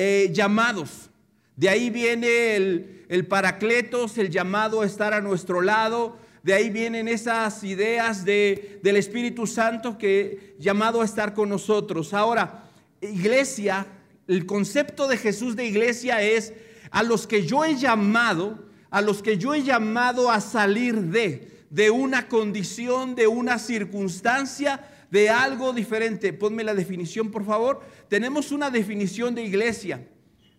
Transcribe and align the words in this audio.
eh, 0.00 0.30
llamados. 0.32 1.10
De 1.56 1.68
ahí 1.68 1.90
viene 1.90 2.54
el, 2.54 3.04
el 3.08 3.26
paracletos, 3.26 4.16
el 4.16 4.30
llamado 4.30 4.82
a 4.82 4.86
estar 4.86 5.12
a 5.12 5.20
nuestro 5.20 5.60
lado. 5.60 6.16
De 6.44 6.54
ahí 6.54 6.70
vienen 6.70 7.08
esas 7.08 7.64
ideas 7.64 8.24
de, 8.24 8.78
del 8.84 8.96
Espíritu 8.96 9.44
Santo 9.48 9.98
que 9.98 10.54
llamado 10.60 11.02
a 11.02 11.04
estar 11.04 11.34
con 11.34 11.48
nosotros. 11.48 12.14
Ahora, 12.14 12.70
iglesia, 13.00 13.88
el 14.28 14.46
concepto 14.46 15.08
de 15.08 15.16
Jesús 15.16 15.56
de 15.56 15.66
iglesia 15.66 16.22
es 16.22 16.52
a 16.92 17.02
los 17.02 17.26
que 17.26 17.44
yo 17.44 17.64
he 17.64 17.74
llamado, 17.74 18.68
a 18.90 19.00
los 19.00 19.20
que 19.20 19.36
yo 19.36 19.52
he 19.52 19.64
llamado 19.64 20.30
a 20.30 20.40
salir 20.40 20.94
de, 20.94 21.64
de 21.70 21.90
una 21.90 22.28
condición, 22.28 23.16
de 23.16 23.26
una 23.26 23.58
circunstancia, 23.58 24.80
de 25.10 25.30
algo 25.30 25.72
diferente. 25.72 26.32
Ponme 26.32 26.64
la 26.64 26.74
definición, 26.74 27.30
por 27.30 27.44
favor. 27.44 27.80
Tenemos 28.08 28.52
una 28.52 28.70
definición 28.70 29.34
de 29.34 29.42
iglesia. 29.42 30.06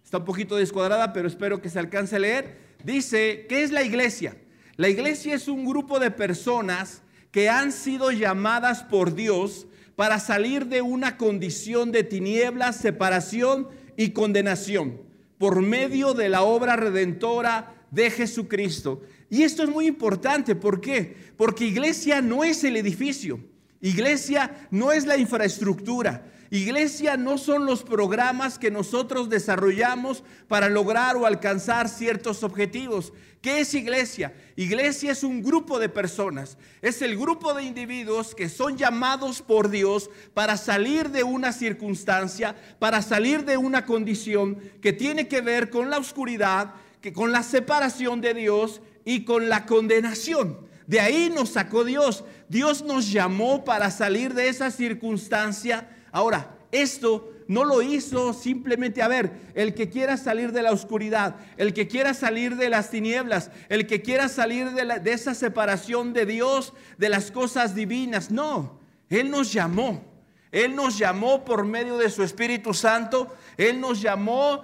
Está 0.04 0.18
un 0.18 0.26
poquito 0.26 0.56
descuadrada, 0.56 1.14
pero 1.14 1.28
espero 1.28 1.62
que 1.62 1.70
se 1.70 1.80
alcance 1.80 2.16
a 2.16 2.20
leer. 2.20 2.58
Dice, 2.84 3.46
¿qué 3.48 3.64
es 3.64 3.72
la 3.72 3.84
iglesia? 3.84 4.36
La 4.76 4.90
iglesia 4.90 5.36
es 5.36 5.48
un 5.48 5.66
grupo 5.66 6.00
de 6.00 6.12
personas 6.12 7.02
que 7.32 7.50
han 7.50 7.72
sido 7.72 8.12
llamadas 8.12 8.84
por 8.84 9.14
Dios 9.14 9.68
para 9.96 10.20
salir 10.20 10.68
de 10.68 10.82
una 10.82 11.18
condición 11.18 11.92
de 11.92 12.04
tinieblas, 12.04 12.78
separación 12.78 13.68
y 13.98 14.12
condenación 14.12 15.10
por 15.40 15.62
medio 15.62 16.14
de 16.14 16.30
la 16.30 16.44
obra 16.44 16.76
redentora 16.76 17.74
de 17.90 18.12
Jesucristo. 18.12 19.02
Y 19.30 19.44
esto 19.44 19.64
es 19.64 19.70
muy 19.70 19.88
importante, 19.88 20.54
¿por 20.54 20.82
qué? 20.82 21.16
Porque 21.38 21.66
iglesia 21.66 22.22
no 22.22 22.44
es 22.44 22.64
el 22.64 22.76
edificio, 22.76 23.40
iglesia 23.82 24.68
no 24.72 24.92
es 24.92 25.06
la 25.06 25.18
infraestructura, 25.18 26.24
Iglesia 26.52 27.16
no 27.16 27.38
son 27.38 27.68
los 27.68 27.84
programas 27.84 28.58
que 28.58 28.72
nosotros 28.72 29.30
desarrollamos 29.30 30.24
para 30.48 30.68
lograr 30.68 31.16
o 31.16 31.28
alcanzar 31.28 31.88
ciertos 31.90 32.42
objetivos. 32.44 33.14
¿Qué 33.40 33.60
es 33.60 33.74
iglesia? 33.76 34.34
Iglesia 34.56 35.12
es 35.12 35.24
un 35.24 35.44
grupo 35.44 35.80
de 35.80 35.90
personas, 35.90 36.58
es 36.82 37.04
el 37.04 37.18
grupo 37.18 37.54
de 37.54 37.64
individuos 37.64 38.34
que 38.34 38.50
son 38.50 38.78
llamados 38.78 39.44
por 39.44 39.70
Dios 39.70 40.10
para 40.34 40.58
salir 40.58 41.10
de 41.10 41.24
una 41.24 41.54
circunstancia, 41.54 42.56
para 42.80 43.02
salir 43.04 43.46
de 43.46 43.56
una 43.56 43.86
condición 43.86 44.58
que 44.82 44.92
tiene 44.92 45.28
que 45.28 45.42
ver 45.42 45.70
con 45.70 45.92
la 45.92 46.00
oscuridad, 46.00 46.74
que 47.00 47.14
con 47.14 47.32
la 47.32 47.44
separación 47.44 48.22
de 48.22 48.34
Dios 48.34 48.82
y 49.06 49.24
con 49.24 49.50
la 49.50 49.68
condenación. 49.68 50.68
De 50.90 51.00
ahí 51.00 51.32
nos 51.34 51.50
sacó 51.50 51.86
Dios. 51.86 52.26
Dios 52.50 52.84
nos 52.84 53.10
llamó 53.10 53.64
para 53.64 53.92
salir 53.92 54.34
de 54.34 54.50
esa 54.50 54.72
circunstancia 54.72 55.88
Ahora, 56.12 56.56
esto 56.72 57.32
no 57.48 57.64
lo 57.64 57.82
hizo 57.82 58.34
simplemente, 58.34 59.02
a 59.02 59.08
ver, 59.08 59.32
el 59.56 59.74
que 59.74 59.90
quiera 59.90 60.18
salir 60.18 60.52
de 60.52 60.62
la 60.62 60.72
oscuridad, 60.72 61.36
el 61.58 61.74
que 61.74 61.88
quiera 61.88 62.14
salir 62.14 62.56
de 62.56 62.70
las 62.70 62.90
tinieblas, 62.90 63.52
el 63.70 63.88
que 63.88 64.02
quiera 64.02 64.30
salir 64.30 64.72
de, 64.72 65.12
esa 65.12 65.34
separación 65.34 66.14
de 66.14 66.26
Dios, 66.26 66.74
de 66.98 67.10
las 67.10 67.32
cosas 67.32 67.76
divinas. 67.76 68.32
No, 68.32 68.80
Él 69.10 69.30
nos 69.30 69.52
llamó. 69.52 70.04
Él 70.52 70.76
nos 70.76 70.98
llamó 70.98 71.46
por 71.46 71.64
medio 71.64 71.98
de 71.98 72.10
su 72.10 72.24
Espíritu 72.24 72.74
Santo. 72.74 73.36
Él 73.56 73.80
nos 73.80 74.02
llamó 74.02 74.64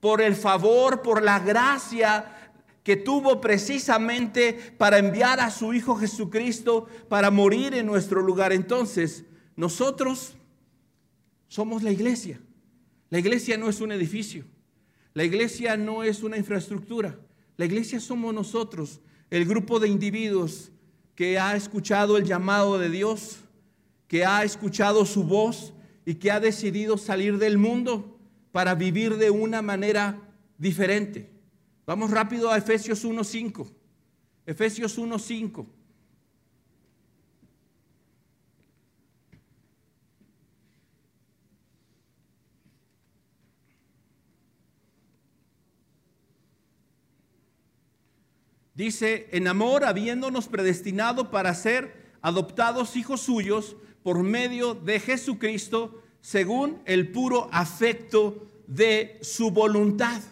por 0.00 0.20
el 0.20 0.34
favor, 0.34 1.02
por 1.02 1.22
la 1.22 1.38
gracia 1.38 2.39
que 2.82 2.96
tuvo 2.96 3.40
precisamente 3.40 4.74
para 4.78 4.98
enviar 4.98 5.40
a 5.40 5.50
su 5.50 5.74
Hijo 5.74 5.96
Jesucristo 5.96 6.86
para 7.08 7.30
morir 7.30 7.74
en 7.74 7.86
nuestro 7.86 8.22
lugar. 8.22 8.52
Entonces, 8.52 9.24
nosotros 9.56 10.34
somos 11.48 11.82
la 11.82 11.90
iglesia. 11.90 12.40
La 13.10 13.18
iglesia 13.18 13.58
no 13.58 13.68
es 13.68 13.80
un 13.80 13.92
edificio. 13.92 14.44
La 15.12 15.24
iglesia 15.24 15.76
no 15.76 16.04
es 16.04 16.22
una 16.22 16.38
infraestructura. 16.38 17.18
La 17.56 17.66
iglesia 17.66 18.00
somos 18.00 18.32
nosotros, 18.32 19.00
el 19.28 19.44
grupo 19.44 19.80
de 19.80 19.88
individuos 19.88 20.70
que 21.14 21.38
ha 21.38 21.56
escuchado 21.56 22.16
el 22.16 22.24
llamado 22.24 22.78
de 22.78 22.88
Dios, 22.88 23.40
que 24.08 24.24
ha 24.24 24.42
escuchado 24.44 25.04
su 25.04 25.24
voz 25.24 25.74
y 26.06 26.14
que 26.14 26.30
ha 26.30 26.40
decidido 26.40 26.96
salir 26.96 27.38
del 27.38 27.58
mundo 27.58 28.18
para 28.52 28.74
vivir 28.74 29.16
de 29.18 29.30
una 29.30 29.60
manera 29.60 30.18
diferente. 30.56 31.29
Vamos 31.90 32.12
rápido 32.12 32.52
a 32.52 32.56
Efesios 32.56 33.04
1.5. 33.04 33.66
Efesios 34.46 34.96
1.5. 34.96 35.66
Dice, 48.72 49.28
en 49.32 49.48
amor, 49.48 49.84
habiéndonos 49.84 50.46
predestinado 50.46 51.32
para 51.32 51.52
ser 51.56 52.12
adoptados 52.22 52.94
hijos 52.94 53.22
suyos 53.22 53.74
por 54.04 54.22
medio 54.22 54.74
de 54.74 55.00
Jesucristo, 55.00 56.04
según 56.20 56.80
el 56.84 57.10
puro 57.10 57.48
afecto 57.50 58.46
de 58.68 59.18
su 59.22 59.50
voluntad. 59.50 60.22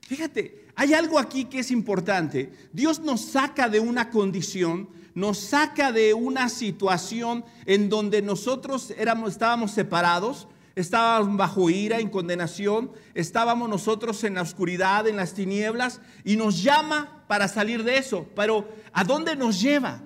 Fíjate, 0.00 0.61
hay 0.74 0.94
algo 0.94 1.18
aquí 1.18 1.44
que 1.44 1.60
es 1.60 1.70
importante. 1.70 2.52
Dios 2.72 3.00
nos 3.00 3.20
saca 3.20 3.68
de 3.68 3.80
una 3.80 4.10
condición, 4.10 4.88
nos 5.14 5.38
saca 5.38 5.92
de 5.92 6.14
una 6.14 6.48
situación 6.48 7.44
en 7.66 7.88
donde 7.88 8.22
nosotros 8.22 8.92
éramos, 8.96 9.32
estábamos 9.32 9.72
separados, 9.72 10.48
estábamos 10.74 11.36
bajo 11.36 11.68
ira, 11.68 11.98
en 11.98 12.08
condenación, 12.08 12.90
estábamos 13.14 13.68
nosotros 13.68 14.24
en 14.24 14.34
la 14.34 14.42
oscuridad, 14.42 15.06
en 15.06 15.16
las 15.16 15.34
tinieblas, 15.34 16.00
y 16.24 16.36
nos 16.36 16.62
llama 16.62 17.24
para 17.28 17.48
salir 17.48 17.84
de 17.84 17.98
eso. 17.98 18.26
Pero 18.34 18.66
¿a 18.92 19.04
dónde 19.04 19.36
nos 19.36 19.60
lleva? 19.60 20.02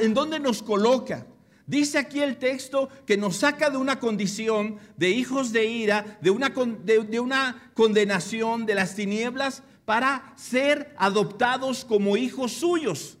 ¿En 0.00 0.14
dónde 0.14 0.40
nos 0.40 0.62
coloca? 0.62 1.26
Dice 1.66 1.98
aquí 1.98 2.20
el 2.20 2.38
texto 2.38 2.88
que 3.06 3.18
nos 3.18 3.36
saca 3.36 3.68
de 3.70 3.76
una 3.76 4.00
condición 4.00 4.78
de 4.96 5.10
hijos 5.10 5.52
de 5.52 5.66
ira, 5.66 6.18
de 6.22 6.30
una, 6.30 6.48
de 6.48 7.20
una 7.20 7.70
condenación 7.74 8.64
de 8.64 8.74
las 8.74 8.94
tinieblas, 8.94 9.62
para 9.88 10.34
ser 10.36 10.94
adoptados 10.98 11.82
como 11.82 12.18
hijos 12.18 12.52
suyos. 12.52 13.16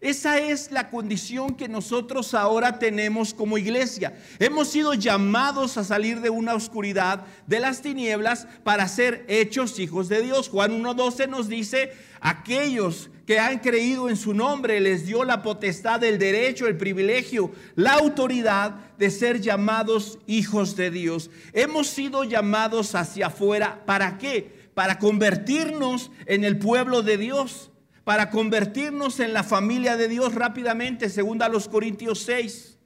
Esa 0.00 0.38
es 0.38 0.70
la 0.70 0.88
condición 0.88 1.56
que 1.56 1.66
nosotros 1.66 2.32
ahora 2.32 2.78
tenemos 2.78 3.34
como 3.34 3.58
iglesia. 3.58 4.16
Hemos 4.38 4.68
sido 4.68 4.94
llamados 4.94 5.76
a 5.78 5.82
salir 5.82 6.20
de 6.20 6.30
una 6.30 6.54
oscuridad, 6.54 7.24
de 7.48 7.58
las 7.58 7.82
tinieblas, 7.82 8.46
para 8.62 8.86
ser 8.86 9.24
hechos 9.26 9.80
hijos 9.80 10.08
de 10.08 10.22
Dios. 10.22 10.48
Juan 10.48 10.80
1.12 10.80 11.28
nos 11.28 11.48
dice, 11.48 11.92
aquellos 12.20 13.10
que 13.26 13.40
han 13.40 13.58
creído 13.58 14.08
en 14.08 14.16
su 14.16 14.32
nombre 14.32 14.78
les 14.78 15.04
dio 15.04 15.24
la 15.24 15.42
potestad, 15.42 16.04
el 16.04 16.20
derecho, 16.20 16.68
el 16.68 16.76
privilegio, 16.76 17.50
la 17.74 17.94
autoridad 17.94 18.76
de 18.96 19.10
ser 19.10 19.40
llamados 19.40 20.20
hijos 20.28 20.76
de 20.76 20.92
Dios. 20.92 21.30
Hemos 21.52 21.88
sido 21.88 22.22
llamados 22.22 22.94
hacia 22.94 23.26
afuera. 23.26 23.82
¿Para 23.86 24.18
qué? 24.18 24.61
Para 24.74 24.98
convertirnos 24.98 26.10
en 26.26 26.44
el 26.44 26.58
pueblo 26.58 27.02
de 27.02 27.18
Dios 27.18 27.72
para 28.04 28.30
convertirnos 28.30 29.20
en 29.20 29.32
la 29.32 29.44
familia 29.44 29.96
de 29.96 30.08
Dios 30.08 30.34
rápidamente, 30.34 31.08
segunda 31.08 31.46
a 31.46 31.48
los 31.48 31.68
Corintios 31.68 32.20
6. 32.22 32.78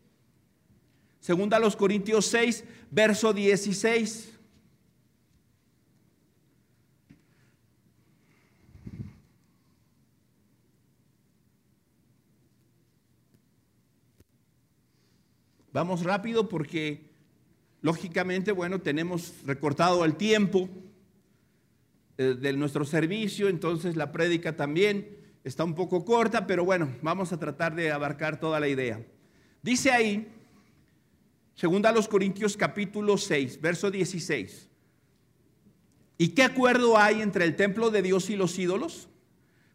Segunda 1.20 1.56
a 1.56 1.60
los 1.60 1.74
Corintios 1.74 2.26
6, 2.26 2.64
verso 2.90 3.32
16. 3.32 4.32
Vamos 15.72 16.04
rápido 16.04 16.48
porque 16.48 17.10
lógicamente, 17.82 18.52
bueno, 18.52 18.80
tenemos 18.80 19.34
recortado 19.44 20.04
el 20.04 20.14
tiempo. 20.16 20.68
Eh, 22.18 22.34
de 22.34 22.52
nuestro 22.54 22.86
servicio, 22.86 23.48
entonces 23.48 23.94
la 23.94 24.10
prédica 24.10 24.56
también 24.56 25.18
está 25.44 25.64
un 25.64 25.74
poco 25.74 26.02
corta, 26.06 26.46
pero 26.46 26.64
bueno, 26.64 26.96
vamos 27.02 27.30
a 27.30 27.38
tratar 27.38 27.74
de 27.74 27.92
abarcar 27.92 28.40
toda 28.40 28.58
la 28.58 28.68
idea. 28.68 29.04
Dice 29.62 29.90
ahí, 29.90 30.26
segunda 31.54 31.90
a 31.90 31.92
los 31.92 32.08
Corintios 32.08 32.56
capítulo 32.56 33.18
6, 33.18 33.60
verso 33.60 33.90
16. 33.90 34.66
¿Y 36.16 36.28
qué 36.28 36.42
acuerdo 36.42 36.96
hay 36.96 37.20
entre 37.20 37.44
el 37.44 37.54
templo 37.54 37.90
de 37.90 38.00
Dios 38.00 38.30
y 38.30 38.36
los 38.36 38.58
ídolos? 38.58 39.10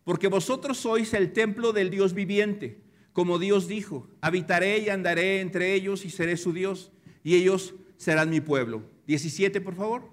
Porque 0.03 0.27
vosotros 0.27 0.79
sois 0.79 1.13
el 1.13 1.33
templo 1.33 1.73
del 1.73 1.91
Dios 1.91 2.15
viviente, 2.15 2.81
como 3.13 3.37
Dios 3.37 3.67
dijo, 3.67 4.07
habitaré 4.19 4.79
y 4.79 4.89
andaré 4.89 5.41
entre 5.41 5.75
ellos 5.75 6.05
y 6.05 6.09
seré 6.09 6.37
su 6.37 6.53
Dios, 6.53 6.91
y 7.23 7.35
ellos 7.35 7.75
serán 7.97 8.31
mi 8.31 8.41
pueblo. 8.41 8.81
17, 9.05 9.61
por 9.61 9.75
favor. 9.75 10.10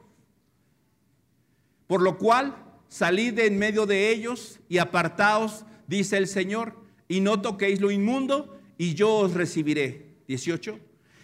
Por 1.88 2.02
lo 2.02 2.18
cual, 2.18 2.54
salid 2.88 3.34
de 3.34 3.46
en 3.46 3.58
medio 3.58 3.86
de 3.86 4.10
ellos 4.10 4.60
y 4.68 4.78
apartaos, 4.78 5.64
dice 5.88 6.16
el 6.16 6.28
Señor, 6.28 6.74
y 7.08 7.20
no 7.20 7.40
toquéis 7.40 7.80
lo 7.80 7.90
inmundo, 7.90 8.56
y 8.76 8.94
yo 8.94 9.12
os 9.16 9.34
recibiré. 9.34 10.06
18. 10.28 10.78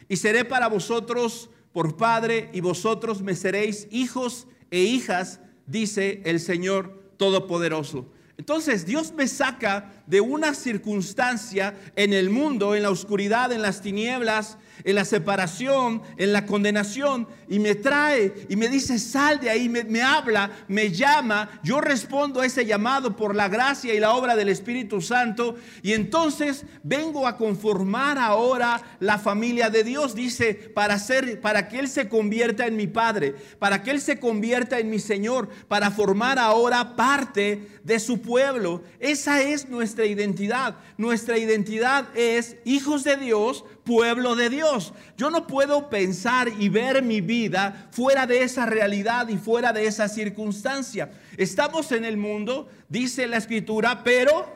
Y 0.08 0.16
seré 0.16 0.44
para 0.44 0.68
vosotros 0.68 1.50
por 1.72 1.96
Padre, 1.96 2.50
y 2.52 2.60
vosotros 2.60 3.22
me 3.22 3.36
seréis 3.36 3.86
hijos 3.90 4.46
e 4.70 4.80
hijas, 4.80 5.40
dice 5.66 6.22
el 6.24 6.40
Señor 6.40 7.12
Todopoderoso. 7.18 8.10
Entonces 8.38 8.86
Dios 8.86 9.12
me 9.12 9.28
saca 9.28 9.92
de 10.06 10.20
una 10.20 10.54
circunstancia 10.54 11.78
en 11.94 12.12
el 12.12 12.30
mundo, 12.30 12.74
en 12.74 12.82
la 12.82 12.90
oscuridad, 12.90 13.52
en 13.52 13.62
las 13.62 13.80
tinieblas, 13.80 14.58
en 14.82 14.94
la 14.96 15.04
separación, 15.04 16.02
en 16.16 16.32
la 16.32 16.46
condenación, 16.46 17.28
y 17.48 17.58
me 17.58 17.74
trae 17.74 18.46
y 18.48 18.56
me 18.56 18.68
dice, 18.68 18.98
sal 18.98 19.40
de 19.40 19.50
ahí, 19.50 19.68
me, 19.68 20.02
habla, 20.02 20.50
me 20.68 20.90
llama, 20.90 21.60
yo 21.62 21.80
respondo 21.80 22.40
a 22.40 22.46
ese 22.46 22.66
llamado 22.66 23.16
por 23.16 23.34
la 23.34 23.48
gracia 23.48 23.94
y 23.94 24.00
la 24.00 24.12
obra 24.12 24.36
del 24.36 24.48
Espíritu 24.48 25.00
Santo, 25.00 25.56
y 25.82 25.92
entonces 25.92 26.64
vengo 26.82 27.26
a 27.26 27.36
conformar 27.36 28.18
ahora 28.18 28.82
la 29.00 29.18
familia 29.18 29.70
de 29.70 29.84
Dios, 29.84 30.14
dice, 30.14 30.54
para, 30.54 30.98
ser, 30.98 31.40
para 31.40 31.68
que 31.68 31.78
Él 31.78 31.88
se 31.88 32.08
convierta 32.08 32.66
en 32.66 32.76
mi 32.76 32.86
Padre, 32.86 33.34
para 33.58 33.82
que 33.82 33.90
Él 33.90 34.00
se 34.00 34.18
convierta 34.18 34.78
en 34.78 34.90
mi 34.90 34.98
Señor, 34.98 35.48
para 35.68 35.90
formar 35.90 36.38
ahora 36.38 36.96
parte 36.96 37.68
de 37.84 38.00
su 38.00 38.20
pueblo. 38.20 38.82
Esa 38.98 39.42
es 39.42 39.68
nuestra 39.68 40.06
identidad. 40.06 40.76
Nuestra 40.96 41.38
identidad 41.38 42.06
es 42.16 42.56
hijos 42.64 43.04
de 43.04 43.16
Dios, 43.16 43.64
pueblo 43.84 44.34
de 44.34 44.50
Dios. 44.50 44.92
Yo 45.16 45.30
no 45.30 45.46
puedo 45.46 45.88
pensar 45.88 46.48
y 46.58 46.68
ver 46.68 47.02
mi 47.02 47.20
vida 47.20 47.88
fuera 47.90 48.26
de 48.26 48.42
esa 48.42 48.66
realidad 48.66 49.28
y 49.28 49.36
fuera 49.36 49.72
de 49.72 49.86
esa 49.86 50.08
circunstancia. 50.08 51.12
Estamos 51.36 51.92
en 51.92 52.04
el 52.04 52.16
mundo, 52.16 52.68
dice 52.88 53.26
la 53.26 53.36
escritura, 53.36 54.02
pero 54.02 54.46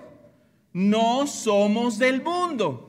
no 0.73 1.27
somos 1.27 1.99
del 1.99 2.23
mundo. 2.23 2.88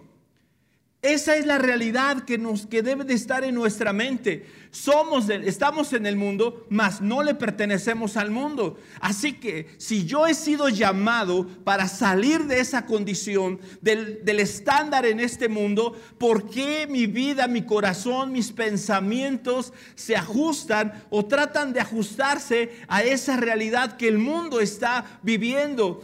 Esa 1.02 1.38
es 1.38 1.46
la 1.46 1.58
realidad 1.58 2.26
que, 2.26 2.38
nos, 2.38 2.66
que 2.66 2.84
debe 2.84 3.06
de 3.06 3.14
estar 3.14 3.46
en 3.46 3.56
nuestra 3.56 3.94
mente. 3.94 4.46
Somos 4.70 5.30
estamos 5.30 5.94
en 5.94 6.06
el 6.06 6.18
mundo, 6.18 6.68
mas 6.70 7.00
no 7.00 7.24
le 7.24 7.36
pertenecemos 7.36 8.18
al 8.18 8.32
mundo. 8.32 8.78
Así 9.00 9.32
que 9.32 9.68
si 9.78 10.06
yo 10.06 10.28
he 10.28 10.34
sido 10.34 10.68
llamado 10.68 11.48
para 11.64 11.88
salir 11.88 12.44
de 12.48 12.60
esa 12.60 12.86
condición, 12.86 13.62
del, 13.80 14.26
del 14.26 14.42
estándar 14.42 15.06
en 15.06 15.22
este 15.22 15.48
mundo, 15.48 15.98
¿por 16.18 16.50
qué 16.50 16.86
mi 16.86 17.08
vida, 17.08 17.48
mi 17.48 17.62
corazón, 17.62 18.34
mis 18.34 18.52
pensamientos 18.52 19.72
se 19.96 20.18
ajustan 20.18 21.06
o 21.10 21.26
tratan 21.26 21.72
de 21.72 21.80
ajustarse 21.80 22.72
a 22.90 23.04
esa 23.04 23.38
realidad 23.38 23.96
que 23.96 24.10
el 24.10 24.18
mundo 24.18 24.60
está 24.60 25.20
viviendo? 25.24 26.04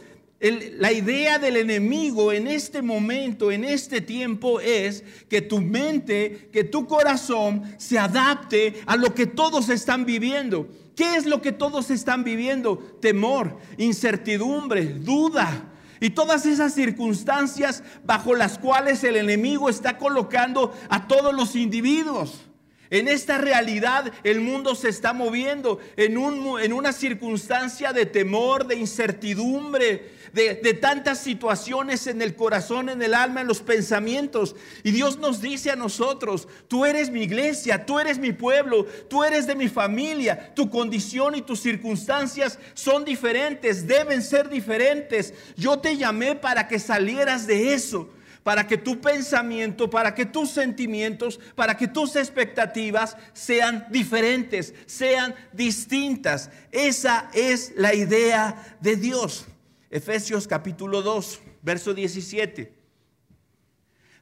La 0.51 0.92
idea 0.92 1.39
del 1.39 1.57
enemigo 1.57 2.31
en 2.31 2.47
este 2.47 2.81
momento, 2.81 3.51
en 3.51 3.63
este 3.63 4.01
tiempo, 4.01 4.59
es 4.59 5.03
que 5.30 5.42
tu 5.42 5.62
mente, 5.62 6.50
que 6.51 6.63
tu 6.63 6.88
corazón 6.88 7.63
se 7.77 7.97
adapte 7.97 8.81
a 8.86 8.95
lo 8.95 9.13
que 9.13 9.25
todos 9.25 9.69
están 9.69 10.06
viviendo. 10.06 10.68
¿Qué 10.95 11.15
es 11.15 11.25
lo 11.25 11.42
que 11.42 11.51
todos 11.51 11.92
están 11.92 12.24
viviendo? 12.24 12.77
Temor, 13.01 13.57
incertidumbre, 13.77 14.86
duda. 14.86 15.71
Y 16.00 16.12
todas 16.12 16.45
esas 16.45 16.74
circunstancias 16.74 17.83
bajo 18.03 18.36
las 18.36 18.59
cuales 18.59 19.03
el 19.03 19.15
enemigo 19.15 19.69
está 19.69 19.98
colocando 19.98 20.74
a 20.89 21.07
todos 21.07 21.33
los 21.33 21.56
individuos. 21.56 22.45
En 22.89 23.07
esta 23.07 23.37
realidad 23.37 24.11
el 24.23 24.41
mundo 24.41 24.75
se 24.75 24.89
está 24.89 25.13
moviendo 25.13 25.79
en, 25.97 26.17
un, 26.17 26.59
en 26.59 26.73
una 26.73 26.93
circunstancia 26.93 27.93
de 27.93 28.05
temor, 28.05 28.67
de 28.67 28.75
incertidumbre, 28.75 30.15
de, 30.35 30.73
tantas 30.73 31.19
situaciones 31.19 32.07
en 32.07 32.21
el 32.21 32.35
corazón, 32.35 32.89
en 32.89 33.01
el 33.01 33.13
alma, 33.13 33.41
en 33.41 33.47
los 33.47 33.61
pensamientos. 33.61 34.55
Y 34.83 34.91
Dios 34.91 35.17
nos 35.17 35.41
dice 35.41 35.71
a 35.71 35.77
nosotros, 35.77 36.47
tú 36.67 36.85
eres 36.85 37.09
mi 37.09 37.23
iglesia, 37.23 37.85
tú 37.85 37.99
eres 37.99 38.19
mi 38.19 38.33
pueblo, 38.33 38.85
tú 39.09 39.23
eres 39.23 39.47
de 39.47 39.55
mi 39.55 39.69
familia, 39.69 40.53
tu 40.53 40.69
condición 40.69 41.35
y 41.35 41.41
tus 41.41 41.61
circunstancias 41.61 42.59
son 42.73 43.05
diferentes, 43.05 43.88
deben 43.88 44.21
ser 44.21 44.49
diferentes. 44.49 45.33
Yo 45.55 45.79
te 45.79 45.95
llamé 45.95 46.35
para 46.35 46.67
que 46.67 46.79
salieras 46.79 47.47
de 47.47 47.73
eso 47.73 48.09
para 48.45 48.68
que 48.68 48.77
tu 48.77 49.01
pensamiento, 49.01 49.89
para 49.89 50.13
que 50.13 50.24
tus 50.24 50.51
sentimientos, 50.51 51.39
para 51.56 51.75
que 51.75 51.88
tus 51.88 52.15
expectativas 52.15 53.18
sean 53.33 53.88
diferentes, 53.89 54.71
sean 54.86 55.33
distintas. 55.51 56.51
Esa 56.71 57.31
es 57.33 57.74
la 57.75 57.95
idea 57.95 58.77
de 58.81 58.97
Dios. 58.97 59.47
Efesios 59.89 60.47
capítulo 60.47 61.01
2, 61.01 61.39
verso 61.63 61.95
17. 61.95 62.71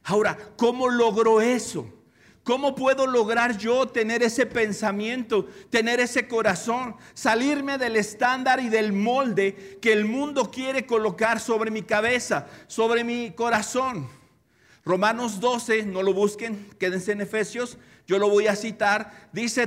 Ahora, 0.04 0.38
¿cómo 0.56 0.88
logró 0.88 1.42
eso? 1.42 1.92
¿Cómo 2.44 2.74
puedo 2.74 3.06
lograr 3.06 3.56
yo 3.56 3.88
tener 3.88 4.22
ese 4.22 4.44
pensamiento, 4.44 5.46
tener 5.70 5.98
ese 5.98 6.28
corazón, 6.28 6.94
salirme 7.14 7.78
del 7.78 7.96
estándar 7.96 8.60
y 8.60 8.68
del 8.68 8.92
molde 8.92 9.78
que 9.80 9.94
el 9.94 10.04
mundo 10.04 10.50
quiere 10.50 10.84
colocar 10.84 11.40
sobre 11.40 11.70
mi 11.70 11.82
cabeza, 11.82 12.46
sobre 12.66 13.02
mi 13.02 13.30
corazón? 13.30 14.06
Romanos 14.84 15.40
12, 15.40 15.86
no 15.86 16.02
lo 16.02 16.12
busquen, 16.12 16.68
quédense 16.78 17.12
en 17.12 17.22
Efesios, 17.22 17.78
yo 18.06 18.18
lo 18.18 18.28
voy 18.28 18.46
a 18.46 18.56
citar, 18.56 19.30
dice, 19.32 19.66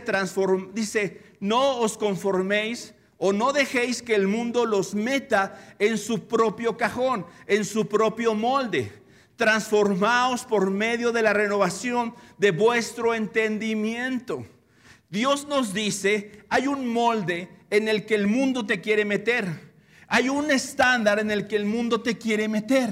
dice, 0.74 1.22
no 1.40 1.80
os 1.80 1.98
conforméis 1.98 2.94
o 3.18 3.34
no 3.34 3.54
dejéis 3.54 4.04
que 4.04 4.14
el 4.14 4.28
mundo 4.28 4.68
los 4.68 4.94
meta 4.94 5.76
en 5.80 5.98
su 5.98 6.28
propio 6.28 6.78
cajón, 6.78 7.26
en 7.48 7.66
su 7.66 7.88
propio 7.88 8.36
molde. 8.36 8.92
Transformaos 9.38 10.44
por 10.44 10.70
medio 10.70 11.14
de 11.14 11.22
la 11.22 11.32
renovación 11.32 12.14
de 12.38 12.52
vuestro 12.52 13.14
entendimiento. 13.16 14.46
Dios 15.10 15.48
nos 15.48 15.74
dice, 15.74 16.44
hay 16.50 16.68
un 16.68 16.92
molde 16.92 17.50
en 17.70 17.88
el 17.88 18.06
que 18.06 18.16
el 18.16 18.28
mundo 18.28 18.66
te 18.66 18.82
quiere 18.82 19.06
meter. 19.06 19.74
Hay 20.08 20.28
un 20.28 20.52
estándar 20.52 21.20
en 21.20 21.32
el 21.32 21.48
que 21.48 21.56
el 21.56 21.66
mundo 21.66 22.02
te 22.02 22.18
quiere 22.18 22.50
meter. 22.50 22.90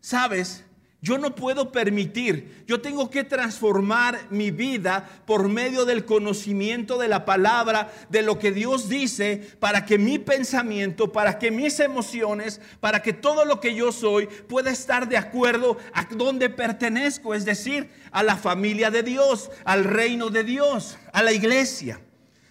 ¿Sabes? 0.00 0.64
Yo 1.00 1.16
no 1.16 1.36
puedo 1.36 1.70
permitir, 1.70 2.64
yo 2.66 2.80
tengo 2.80 3.08
que 3.08 3.22
transformar 3.22 4.18
mi 4.30 4.50
vida 4.50 5.08
por 5.26 5.48
medio 5.48 5.84
del 5.84 6.04
conocimiento 6.04 6.98
de 6.98 7.06
la 7.06 7.24
palabra, 7.24 7.92
de 8.08 8.22
lo 8.22 8.40
que 8.40 8.50
Dios 8.50 8.88
dice, 8.88 9.36
para 9.60 9.86
que 9.86 9.96
mi 9.96 10.18
pensamiento, 10.18 11.12
para 11.12 11.38
que 11.38 11.52
mis 11.52 11.78
emociones, 11.78 12.60
para 12.80 13.00
que 13.00 13.12
todo 13.12 13.44
lo 13.44 13.60
que 13.60 13.76
yo 13.76 13.92
soy 13.92 14.26
pueda 14.26 14.72
estar 14.72 15.08
de 15.08 15.16
acuerdo 15.16 15.78
a 15.92 16.04
donde 16.10 16.50
pertenezco, 16.50 17.32
es 17.32 17.44
decir, 17.44 17.88
a 18.10 18.24
la 18.24 18.36
familia 18.36 18.90
de 18.90 19.04
Dios, 19.04 19.52
al 19.64 19.84
reino 19.84 20.30
de 20.30 20.42
Dios, 20.42 20.98
a 21.12 21.22
la 21.22 21.30
iglesia. 21.30 22.00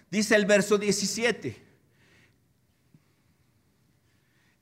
Dice 0.10 0.36
el 0.36 0.46
verso 0.46 0.78
17. 0.78 1.66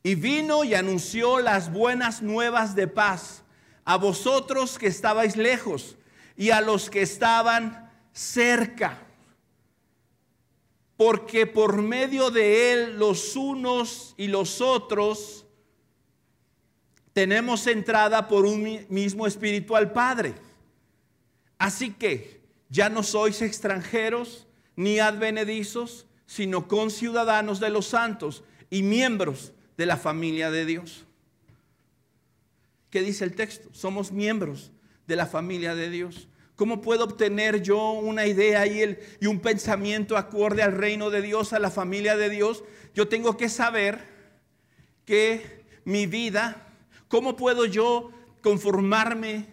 Y 0.02 0.16
vino 0.16 0.64
y 0.64 0.74
anunció 0.74 1.40
las 1.40 1.72
buenas 1.72 2.24
nuevas 2.24 2.74
de 2.74 2.88
paz 2.88 3.44
a 3.86 3.98
vosotros 3.98 4.78
que 4.78 4.88
estabais 4.88 5.38
lejos 5.38 5.96
y 6.36 6.50
a 6.50 6.60
los 6.60 6.90
que 6.90 7.04
estaban 7.04 7.92
cerca. 8.12 9.00
Porque 10.98 11.46
por 11.46 11.82
medio 11.82 12.32
de 12.32 12.74
él 12.74 12.98
los 12.98 13.36
unos 13.36 14.16
y 14.18 14.28
los 14.28 14.60
otros 14.60 15.46
tenemos 17.14 17.68
entrada 17.68 18.28
por 18.28 18.46
un 18.46 18.86
mismo 18.90 19.28
espíritu 19.28 19.76
al 19.76 19.94
Padre. 19.94 20.34
Así 21.58 21.92
que 21.94 22.42
ya 22.70 22.90
no 22.90 23.04
sois 23.04 23.42
extranjeros 23.42 24.48
ni 24.76 25.00
advenedizos, 25.00 26.06
sino 26.26 26.68
conciudadanos 26.68 27.60
de 27.60 27.70
los 27.70 27.86
santos 27.86 28.44
y 28.70 28.84
miembros 28.84 29.54
de 29.78 29.86
la 29.86 29.96
familia 29.96 30.52
de 30.52 30.66
Dios. 30.66 31.05
¿Qué 32.96 33.02
dice 33.02 33.26
el 33.26 33.36
texto? 33.36 33.68
Somos 33.74 34.14
miembros 34.14 34.72
de 35.06 35.18
la 35.18 35.26
familia 35.26 35.76
de 35.76 35.90
Dios. 35.90 36.30
¿Cómo 36.56 36.80
puedo 36.82 37.04
obtener 37.04 37.62
yo 37.62 37.92
una 37.92 38.26
idea 38.26 38.66
y, 38.68 38.80
el, 38.80 39.00
y 39.20 39.26
un 39.26 39.42
pensamiento 39.42 40.16
acorde 40.16 40.64
al 40.64 40.72
reino 40.72 41.10
de 41.10 41.22
Dios, 41.22 41.52
a 41.52 41.60
la 41.60 41.70
familia 41.70 42.16
de 42.16 42.30
Dios? 42.30 42.64
Yo 42.94 43.10
tengo 43.10 43.36
que 43.36 43.50
saber 43.50 44.00
que 45.04 45.66
mi 45.84 46.06
vida, 46.06 46.70
¿cómo 47.10 47.36
puedo 47.36 47.66
yo 47.66 48.12
conformarme 48.42 49.48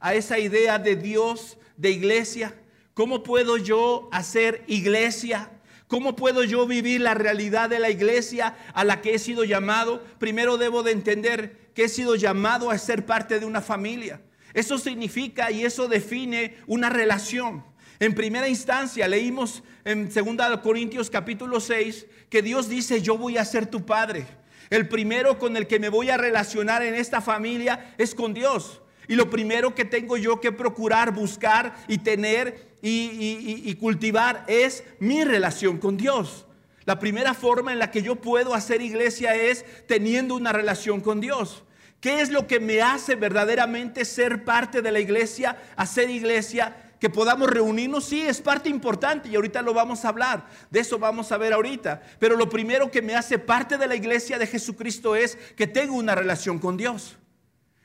a 0.00 0.14
esa 0.14 0.38
idea 0.38 0.78
de 0.78 0.96
Dios, 0.96 1.58
de 1.76 1.90
iglesia? 1.90 2.54
¿Cómo 2.94 3.22
puedo 3.22 3.58
yo 3.58 4.08
hacer 4.10 4.64
iglesia? 4.68 5.50
¿Cómo 5.86 6.16
puedo 6.16 6.44
yo 6.44 6.66
vivir 6.66 7.02
la 7.02 7.12
realidad 7.12 7.68
de 7.68 7.78
la 7.78 7.90
iglesia 7.90 8.56
a 8.72 8.84
la 8.84 9.02
que 9.02 9.14
he 9.14 9.18
sido 9.18 9.44
llamado? 9.44 10.02
Primero 10.18 10.56
debo 10.56 10.82
de 10.82 10.92
entender 10.92 11.65
que 11.76 11.84
he 11.84 11.88
sido 11.90 12.16
llamado 12.16 12.70
a 12.70 12.78
ser 12.78 13.04
parte 13.04 13.38
de 13.38 13.44
una 13.44 13.60
familia. 13.60 14.22
Eso 14.54 14.78
significa 14.78 15.50
y 15.50 15.62
eso 15.62 15.88
define 15.88 16.56
una 16.66 16.88
relación. 16.88 17.62
En 18.00 18.14
primera 18.14 18.48
instancia 18.48 19.06
leímos 19.06 19.62
en 19.84 20.08
2 20.08 20.58
Corintios 20.62 21.10
capítulo 21.10 21.60
6 21.60 22.06
que 22.30 22.40
Dios 22.40 22.70
dice, 22.70 23.02
yo 23.02 23.18
voy 23.18 23.36
a 23.36 23.44
ser 23.44 23.66
tu 23.66 23.84
padre. 23.84 24.26
El 24.70 24.88
primero 24.88 25.38
con 25.38 25.54
el 25.54 25.66
que 25.66 25.78
me 25.78 25.90
voy 25.90 26.08
a 26.08 26.16
relacionar 26.16 26.82
en 26.82 26.94
esta 26.94 27.20
familia 27.20 27.94
es 27.98 28.14
con 28.14 28.32
Dios. 28.32 28.80
Y 29.06 29.14
lo 29.14 29.28
primero 29.28 29.74
que 29.74 29.84
tengo 29.84 30.16
yo 30.16 30.40
que 30.40 30.52
procurar, 30.52 31.12
buscar 31.12 31.76
y 31.88 31.98
tener 31.98 32.70
y, 32.80 33.62
y 33.66 33.74
cultivar 33.74 34.46
es 34.48 34.82
mi 34.98 35.24
relación 35.24 35.76
con 35.76 35.98
Dios. 35.98 36.46
La 36.86 36.98
primera 36.98 37.34
forma 37.34 37.72
en 37.72 37.80
la 37.80 37.90
que 37.90 38.00
yo 38.00 38.16
puedo 38.16 38.54
hacer 38.54 38.80
iglesia 38.80 39.34
es 39.34 39.66
teniendo 39.86 40.34
una 40.34 40.52
relación 40.52 41.02
con 41.02 41.20
Dios. 41.20 41.64
¿Qué 42.00 42.20
es 42.20 42.30
lo 42.30 42.46
que 42.46 42.60
me 42.60 42.82
hace 42.82 43.14
verdaderamente 43.14 44.04
ser 44.04 44.44
parte 44.44 44.82
de 44.82 44.92
la 44.92 45.00
iglesia, 45.00 45.56
hacer 45.76 46.10
iglesia? 46.10 46.76
Que 47.00 47.10
podamos 47.10 47.50
reunirnos, 47.50 48.04
sí, 48.04 48.22
es 48.22 48.40
parte 48.40 48.68
importante 48.68 49.28
y 49.28 49.36
ahorita 49.36 49.60
lo 49.62 49.74
vamos 49.74 50.04
a 50.04 50.08
hablar. 50.08 50.46
De 50.70 50.80
eso 50.80 50.98
vamos 50.98 51.30
a 51.32 51.36
ver 51.36 51.52
ahorita. 51.52 52.02
Pero 52.18 52.36
lo 52.36 52.48
primero 52.48 52.90
que 52.90 53.02
me 53.02 53.14
hace 53.14 53.38
parte 53.38 53.76
de 53.76 53.86
la 53.86 53.96
iglesia 53.96 54.38
de 54.38 54.46
Jesucristo 54.46 55.14
es 55.14 55.36
que 55.56 55.66
tengo 55.66 55.94
una 55.94 56.14
relación 56.14 56.58
con 56.58 56.76
Dios. 56.76 57.16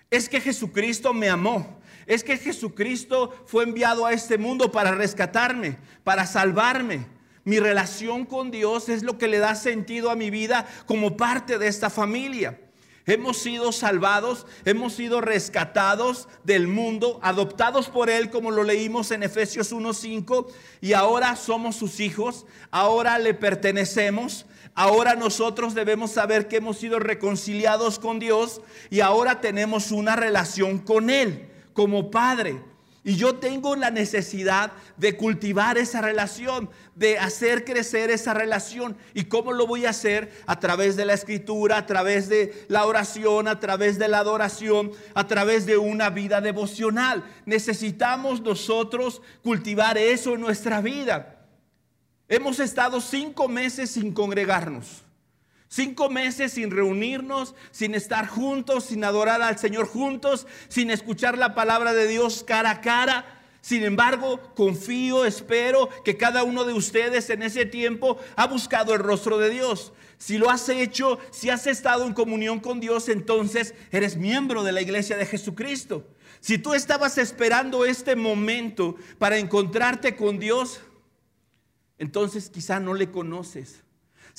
Es 0.10 0.30
que 0.30 0.42
Jesucristo 0.42 1.14
me 1.14 1.30
amó. 1.30 1.82
Es 2.06 2.24
que 2.24 2.38
Jesucristo 2.38 3.34
fue 3.46 3.64
enviado 3.64 4.06
a 4.06 4.14
este 4.14 4.38
mundo 4.38 4.72
para 4.72 4.92
rescatarme, 4.92 5.78
para 6.04 6.26
salvarme. 6.26 7.08
Mi 7.44 7.60
relación 7.60 8.26
con 8.26 8.52
Dios 8.52 8.90
es 8.90 9.04
lo 9.04 9.18
que 9.18 9.28
le 9.28 9.40
da 9.40 9.56
sentido 9.56 10.12
a 10.12 10.16
mi 10.16 10.30
vida 10.30 10.68
como 10.86 11.18
parte 11.18 11.58
de 11.58 11.68
esta 11.68 11.90
familia. 11.90 12.60
Hemos 13.06 13.38
sido 13.38 13.72
salvados, 13.72 14.46
hemos 14.64 14.94
sido 14.94 15.22
rescatados 15.22 16.28
del 16.44 16.68
mundo, 16.68 17.20
adoptados 17.24 17.90
por 17.90 18.10
Él, 18.10 18.30
como 18.30 18.52
lo 18.52 18.64
leímos 18.64 19.12
en 19.12 19.24
Efesios 19.24 19.74
1.5, 19.74 20.48
y 20.82 20.94
ahora 20.94 21.36
somos 21.36 21.76
sus 21.76 22.00
hijos, 22.00 22.46
ahora 22.70 23.18
le 23.18 23.34
pertenecemos, 23.34 24.46
ahora 24.76 25.16
nosotros 25.16 25.74
debemos 25.74 26.12
saber 26.12 26.48
que 26.48 26.58
hemos 26.58 26.78
sido 26.78 27.00
reconciliados 27.00 27.98
con 27.98 28.20
Dios 28.20 28.62
y 28.90 29.00
ahora 29.00 29.42
tenemos 29.42 29.92
una 29.92 30.16
relación 30.16 30.78
con 30.78 31.10
Él 31.10 31.50
como 31.74 32.12
Padre. 32.12 32.71
Y 33.04 33.16
yo 33.16 33.38
tengo 33.38 33.76
la 33.76 33.90
necesidad 33.90 34.72
de 34.98 35.18
cultivar 35.18 35.80
esa 35.80 36.02
relación, 36.02 36.70
de 36.94 37.18
hacer 37.18 37.66
crecer 37.66 38.12
esa 38.12 38.36
relación. 38.36 38.96
¿Y 39.16 39.24
cómo 39.24 39.54
lo 39.54 39.66
voy 39.66 39.88
a 39.88 39.90
hacer? 39.90 40.32
A 40.46 40.60
través 40.60 40.96
de 40.96 41.06
la 41.06 41.16
escritura, 41.16 41.78
a 41.78 41.86
través 41.88 42.30
de 42.30 42.66
la 42.68 42.86
oración, 42.86 43.48
a 43.48 43.60
través 43.60 43.98
de 43.98 44.08
la 44.08 44.20
adoración, 44.20 44.92
a 45.16 45.26
través 45.26 45.66
de 45.66 45.78
una 45.78 46.12
vida 46.12 46.42
devocional. 46.42 47.24
Necesitamos 47.48 48.40
nosotros 48.42 49.24
cultivar 49.42 49.98
eso 49.98 50.36
en 50.36 50.42
nuestra 50.42 50.80
vida. 50.80 51.48
Hemos 52.28 52.60
estado 52.60 53.02
cinco 53.02 53.48
meses 53.48 53.90
sin 53.90 54.14
congregarnos. 54.14 55.02
Cinco 55.74 56.10
meses 56.10 56.52
sin 56.52 56.70
reunirnos, 56.70 57.56
sin 57.72 57.96
estar 57.96 58.28
juntos, 58.28 58.84
sin 58.84 59.06
adorar 59.06 59.42
al 59.42 59.58
Señor 59.58 59.88
juntos, 59.88 60.46
sin 60.68 60.92
escuchar 60.92 61.38
la 61.38 61.56
palabra 61.56 61.94
de 61.94 62.10
Dios 62.10 62.44
cara 62.46 62.72
a 62.72 62.82
cara. 62.82 63.42
Sin 63.62 63.84
embargo, 63.84 64.42
confío, 64.54 65.24
espero 65.24 65.88
que 66.04 66.18
cada 66.18 66.44
uno 66.44 66.66
de 66.66 66.74
ustedes 66.74 67.30
en 67.30 67.42
ese 67.42 67.66
tiempo 67.66 68.20
ha 68.36 68.48
buscado 68.48 68.94
el 68.94 69.00
rostro 69.00 69.38
de 69.38 69.50
Dios. 69.50 69.94
Si 70.18 70.38
lo 70.38 70.50
has 70.50 70.68
hecho, 70.68 71.20
si 71.32 71.50
has 71.50 71.66
estado 71.68 72.06
en 72.06 72.14
comunión 72.14 72.60
con 72.60 72.82
Dios, 72.82 73.08
entonces 73.08 73.74
eres 73.92 74.18
miembro 74.18 74.64
de 74.64 74.74
la 74.74 74.82
iglesia 74.82 75.16
de 75.16 75.26
Jesucristo. 75.26 76.06
Si 76.42 76.58
tú 76.58 76.74
estabas 76.74 77.18
esperando 77.18 77.86
este 77.86 78.18
momento 78.18 78.98
para 79.18 79.38
encontrarte 79.38 80.18
con 80.18 80.38
Dios, 80.38 80.82
entonces 81.98 82.50
quizá 82.50 82.82
no 82.82 82.94
le 82.94 83.10
conoces. 83.10 83.84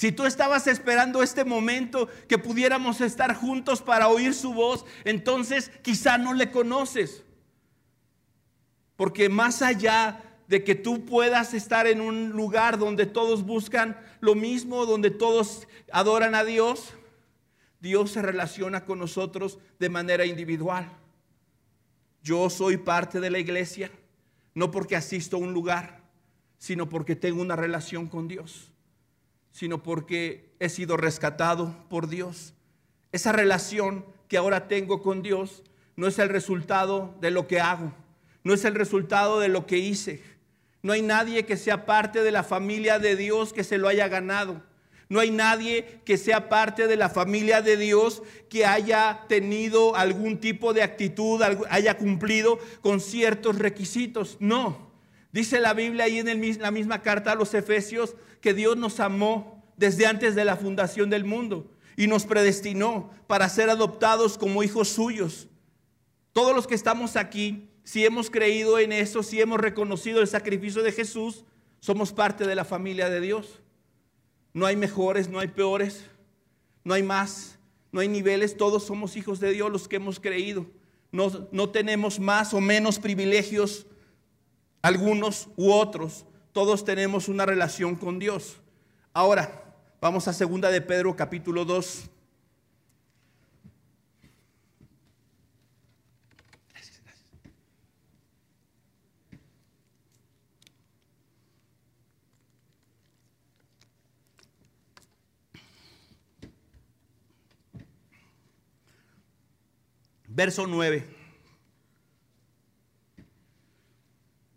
Si 0.03 0.11
tú 0.11 0.25
estabas 0.27 0.67
esperando 0.67 1.23
este 1.23 1.45
momento 1.45 2.09
que 2.27 2.37
pudiéramos 2.37 3.01
estar 3.01 3.37
juntos 3.37 3.81
para 3.81 4.09
oír 4.09 4.35
su 4.35 4.53
voz, 4.53 4.85
entonces 5.05 5.71
quizá 5.83 6.19
no 6.19 6.35
le 6.35 6.51
conoces. 6.51 7.23
Porque 8.97 9.29
más 9.29 9.63
allá 9.63 10.21
de 10.49 10.65
que 10.65 10.75
tú 10.75 11.05
puedas 11.05 11.55
estar 11.55 11.87
en 11.87 12.01
un 12.01 12.31
lugar 12.31 12.79
donde 12.81 13.07
todos 13.07 13.45
buscan 13.47 13.97
lo 14.19 14.35
mismo, 14.35 14.87
donde 14.87 15.13
todos 15.13 15.69
adoran 15.93 16.35
a 16.35 16.43
Dios, 16.43 16.95
Dios 17.79 18.11
se 18.11 18.23
relaciona 18.23 18.85
con 18.85 18.99
nosotros 18.99 19.61
de 19.79 19.89
manera 19.89 20.27
individual. 20.27 20.91
Yo 22.25 22.51
soy 22.51 22.77
parte 22.77 23.21
de 23.21 23.31
la 23.31 23.39
iglesia, 23.39 23.93
no 24.53 24.73
porque 24.73 24.97
asisto 24.97 25.37
a 25.37 25.39
un 25.39 25.53
lugar, 25.53 26.03
sino 26.59 26.89
porque 26.89 27.15
tengo 27.15 27.41
una 27.41 27.55
relación 27.55 28.09
con 28.09 28.27
Dios 28.27 28.72
sino 29.53 29.83
porque 29.83 30.51
he 30.59 30.69
sido 30.69 30.97
rescatado 30.97 31.75
por 31.89 32.09
Dios. 32.09 32.55
Esa 33.13 33.33
relación 33.33 34.05
que 34.29 34.39
ahora 34.39 34.67
tengo 34.67 35.03
con 35.03 35.23
Dios 35.23 35.63
no 35.95 36.07
es 36.07 36.19
el 36.19 36.31
resultado 36.31 37.15
de 37.21 37.31
lo 37.31 37.47
que 37.47 37.61
hago, 37.61 37.93
no 38.45 38.55
es 38.55 38.65
el 38.65 38.75
resultado 38.75 39.39
de 39.39 39.49
lo 39.49 39.67
que 39.67 39.79
hice. 39.79 40.23
No 40.83 40.93
hay 40.93 41.03
nadie 41.03 41.45
que 41.45 41.57
sea 41.57 41.87
parte 41.87 42.25
de 42.25 42.33
la 42.33 42.43
familia 42.43 42.99
de 42.99 43.15
Dios 43.15 43.53
que 43.53 43.63
se 43.63 43.79
lo 43.79 43.87
haya 43.87 44.09
ganado. 44.09 44.63
No 45.09 45.21
hay 45.21 45.31
nadie 45.31 46.01
que 46.05 46.17
sea 46.17 46.49
parte 46.49 46.89
de 46.89 46.97
la 46.97 47.11
familia 47.11 47.61
de 47.61 47.77
Dios 47.77 48.23
que 48.49 48.65
haya 48.65 49.27
tenido 49.29 49.95
algún 49.95 50.39
tipo 50.41 50.73
de 50.73 50.83
actitud, 50.83 51.43
haya 51.69 51.99
cumplido 51.99 52.59
con 52.81 52.99
ciertos 52.99 53.59
requisitos. 53.59 54.39
No. 54.41 54.92
Dice 55.33 55.61
la 55.61 55.73
Biblia 55.73 56.05
ahí 56.05 56.19
en 56.19 56.61
la 56.61 56.71
misma 56.71 57.01
carta 57.01 57.33
a 57.33 57.35
los 57.35 57.55
Efesios 57.55 58.15
que 58.43 58.53
Dios 58.53 58.77
nos 58.77 59.01
amó 59.01 59.65
desde 59.77 60.07
antes 60.07 60.35
de 60.35 60.45
la 60.45 60.57
fundación 60.57 61.09
del 61.09 61.25
mundo 61.25 61.71
y 61.97 62.07
nos 62.07 62.27
predestinó 62.27 63.11
para 63.27 63.49
ser 63.49 63.71
adoptados 63.71 64.37
como 64.37 64.63
hijos 64.63 64.89
suyos. 64.89 65.49
Todos 66.33 66.55
los 66.55 66.67
que 66.67 66.75
estamos 66.75 67.17
aquí, 67.17 67.71
si 67.83 68.05
hemos 68.05 68.31
creído 68.31 68.79
en 68.79 68.93
eso, 68.93 69.23
si 69.23 69.41
hemos 69.41 69.59
reconocido 69.59 70.21
el 70.21 70.29
sacrificio 70.29 70.83
de 70.83 70.93
Jesús, 70.93 71.45
somos 71.81 72.13
parte 72.13 72.47
de 72.47 72.55
la 72.55 72.65
familia 72.65 73.09
de 73.09 73.21
Dios. 73.21 73.61
No 74.53 74.67
hay 74.67 74.77
mejores, 74.77 75.29
no 75.29 75.39
hay 75.39 75.49
peores, 75.49 76.05
no 76.85 76.95
hay 76.95 77.03
más, 77.03 77.59
no 77.91 78.01
hay 78.01 78.09
niveles, 78.09 78.57
todos 78.57 78.85
somos 78.85 79.17
hijos 79.17 79.41
de 79.41 79.51
Dios 79.53 79.71
los 79.71 79.89
que 79.89 79.97
hemos 79.97 80.21
creído. 80.21 80.67
No, 81.11 81.49
no 81.53 81.71
tenemos 81.71 82.21
más 82.21 82.55
o 82.55 82.61
menos 82.61 82.99
privilegios, 82.99 83.87
algunos 84.83 85.49
u 85.57 85.73
otros, 85.73 86.27
todos 86.53 86.85
tenemos 86.85 87.29
una 87.29 87.47
relación 87.47 87.95
con 87.97 88.19
Dios. 88.19 88.61
Ahora, 89.15 89.65
vamos 90.01 90.27
a 90.29 90.33
segunda 90.33 90.71
de 90.71 90.81
Pedro 90.81 91.17
capítulo 91.17 91.65
2. 91.65 92.11
Verso 110.35 110.67
9. 110.67 111.22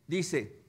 Dice, 0.07 0.65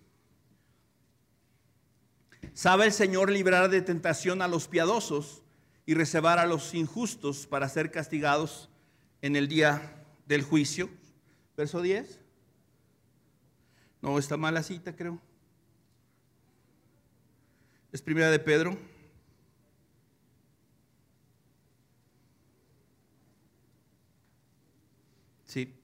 ¿Sabe 2.56 2.86
el 2.86 2.92
Señor 2.92 3.30
librar 3.30 3.68
de 3.68 3.82
tentación 3.82 4.40
a 4.40 4.48
los 4.48 4.66
piadosos 4.66 5.42
y 5.84 5.92
reservar 5.92 6.38
a 6.38 6.46
los 6.46 6.72
injustos 6.72 7.46
para 7.46 7.68
ser 7.68 7.90
castigados 7.90 8.70
en 9.20 9.36
el 9.36 9.46
día 9.46 10.02
del 10.26 10.42
juicio? 10.42 10.88
Verso 11.54 11.82
10. 11.82 12.18
No, 14.00 14.18
está 14.18 14.38
mala 14.38 14.62
cita, 14.62 14.96
creo. 14.96 15.20
Es 17.92 18.00
primera 18.00 18.30
de 18.30 18.38
Pedro. 18.38 18.74
Sí. 25.44 25.74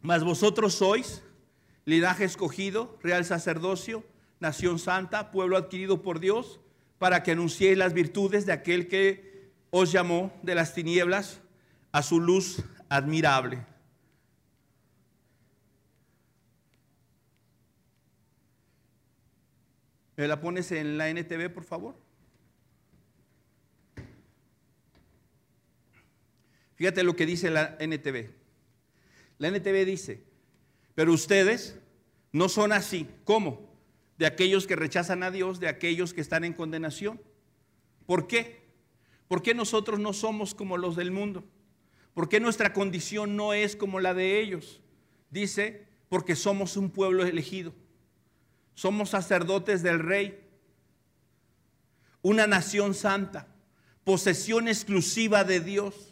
Mas 0.00 0.22
vosotros 0.22 0.74
sois 0.74 1.22
linaje 1.84 2.24
escogido, 2.24 2.98
real 3.02 3.24
sacerdocio 3.24 4.04
nación 4.40 4.78
santa, 4.78 5.30
pueblo 5.30 5.56
adquirido 5.56 6.02
por 6.02 6.20
Dios, 6.20 6.60
para 6.98 7.22
que 7.22 7.32
anunciéis 7.32 7.78
las 7.78 7.92
virtudes 7.92 8.46
de 8.46 8.52
aquel 8.52 8.88
que 8.88 9.50
os 9.70 9.92
llamó 9.92 10.32
de 10.42 10.54
las 10.54 10.74
tinieblas 10.74 11.40
a 11.92 12.02
su 12.02 12.20
luz 12.20 12.62
admirable. 12.88 13.64
¿Me 20.16 20.26
la 20.26 20.40
pones 20.40 20.72
en 20.72 20.98
la 20.98 21.08
NTV, 21.10 21.48
por 21.50 21.62
favor? 21.62 21.96
Fíjate 26.74 27.04
lo 27.04 27.14
que 27.14 27.26
dice 27.26 27.50
la 27.50 27.76
NTV. 27.78 28.37
La 29.38 29.48
NTV 29.48 29.84
dice, 29.84 30.22
pero 30.94 31.12
ustedes 31.12 31.78
no 32.32 32.48
son 32.48 32.72
así. 32.72 33.08
¿Cómo? 33.24 33.68
de 34.18 34.26
aquellos 34.26 34.66
que 34.66 34.76
rechazan 34.76 35.22
a 35.22 35.30
Dios, 35.30 35.60
de 35.60 35.68
aquellos 35.68 36.12
que 36.12 36.20
están 36.20 36.44
en 36.44 36.52
condenación. 36.52 37.20
¿Por 38.04 38.26
qué? 38.26 38.68
¿Por 39.28 39.42
qué 39.42 39.54
nosotros 39.54 40.00
no 40.00 40.12
somos 40.12 40.54
como 40.54 40.76
los 40.76 40.96
del 40.96 41.12
mundo? 41.12 41.44
¿Por 42.14 42.28
qué 42.28 42.40
nuestra 42.40 42.72
condición 42.72 43.36
no 43.36 43.52
es 43.54 43.76
como 43.76 44.00
la 44.00 44.14
de 44.14 44.40
ellos? 44.40 44.80
Dice, 45.30 45.86
porque 46.08 46.34
somos 46.34 46.76
un 46.76 46.90
pueblo 46.90 47.24
elegido. 47.24 47.72
Somos 48.74 49.10
sacerdotes 49.10 49.82
del 49.82 50.00
rey. 50.00 50.44
una 52.20 52.48
nación 52.48 52.94
santa, 52.94 53.46
posesión 54.02 54.66
exclusiva 54.66 55.44
de 55.44 55.60
Dios. 55.60 56.07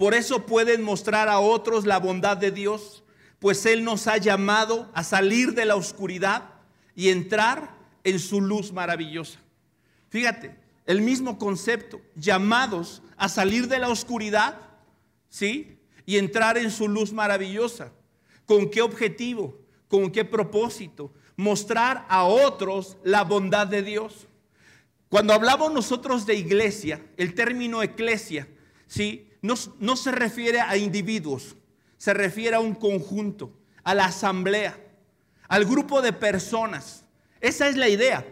Por 0.00 0.14
eso 0.14 0.46
pueden 0.46 0.80
mostrar 0.82 1.28
a 1.28 1.40
otros 1.40 1.84
la 1.84 1.98
bondad 1.98 2.38
de 2.38 2.50
Dios, 2.50 3.04
pues 3.38 3.66
Él 3.66 3.84
nos 3.84 4.06
ha 4.06 4.16
llamado 4.16 4.90
a 4.94 5.04
salir 5.04 5.52
de 5.52 5.66
la 5.66 5.76
oscuridad 5.76 6.54
y 6.96 7.10
entrar 7.10 7.76
en 8.02 8.18
su 8.18 8.40
luz 8.40 8.72
maravillosa. 8.72 9.40
Fíjate, 10.08 10.56
el 10.86 11.02
mismo 11.02 11.38
concepto, 11.38 12.00
llamados 12.14 13.02
a 13.18 13.28
salir 13.28 13.68
de 13.68 13.78
la 13.78 13.90
oscuridad, 13.90 14.56
¿sí? 15.28 15.78
Y 16.06 16.16
entrar 16.16 16.56
en 16.56 16.70
su 16.70 16.88
luz 16.88 17.12
maravillosa. 17.12 17.92
¿Con 18.46 18.70
qué 18.70 18.80
objetivo? 18.80 19.60
¿Con 19.86 20.10
qué 20.10 20.24
propósito? 20.24 21.12
Mostrar 21.36 22.06
a 22.08 22.24
otros 22.24 22.96
la 23.04 23.22
bondad 23.22 23.66
de 23.66 23.82
Dios. 23.82 24.26
Cuando 25.10 25.34
hablamos 25.34 25.70
nosotros 25.74 26.24
de 26.24 26.36
iglesia, 26.36 27.04
el 27.18 27.34
término 27.34 27.82
eclesia, 27.82 28.48
¿sí? 28.86 29.26
No, 29.42 29.56
se 29.96 30.12
refiere 30.12 30.60
a 30.60 30.76
individuos, 30.76 31.56
se 31.96 32.12
refiere 32.12 32.56
a 32.56 32.60
un 32.60 32.74
conjunto, 32.74 33.52
a 33.82 33.94
la 33.94 34.06
asamblea, 34.06 34.78
al 35.48 35.64
grupo 35.64 36.02
de 36.02 36.12
personas. 36.12 37.04
Esa 37.40 37.68
es 37.68 37.76
la 37.76 37.88
idea. 37.88 38.26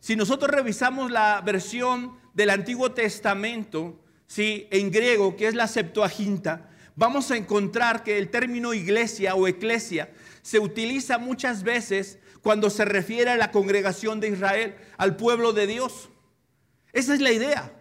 Si 0.00 0.16
nosotros 0.16 0.50
revisamos 0.50 1.10
la 1.10 1.40
versión 1.44 2.18
del 2.34 2.50
Antiguo 2.50 2.92
Testamento, 2.92 4.00
¿sí? 4.26 4.66
en 4.70 4.90
griego, 4.90 5.36
que 5.36 5.46
es 5.46 5.54
la 5.54 5.68
Septuaginta, 5.68 6.70
vamos 6.96 7.30
a 7.30 7.36
encontrar 7.36 8.02
que 8.02 8.18
el 8.18 8.28
término 8.30 8.74
iglesia 8.74 9.36
o 9.36 9.46
eclesia 9.46 10.10
se 10.42 10.58
utiliza 10.58 11.18
muchas 11.18 11.62
veces 11.62 12.18
cuando 12.42 12.70
se 12.70 12.84
refiere 12.84 13.30
a 13.30 13.36
la 13.36 13.52
congregación 13.52 14.20
de 14.20 14.28
Israel, 14.28 14.76
al 14.96 15.16
pueblo 15.16 15.52
de 15.52 15.66
Dios. 15.66 16.08
Esa 16.92 17.14
es 17.14 17.20
la 17.20 17.30
idea. 17.30 17.77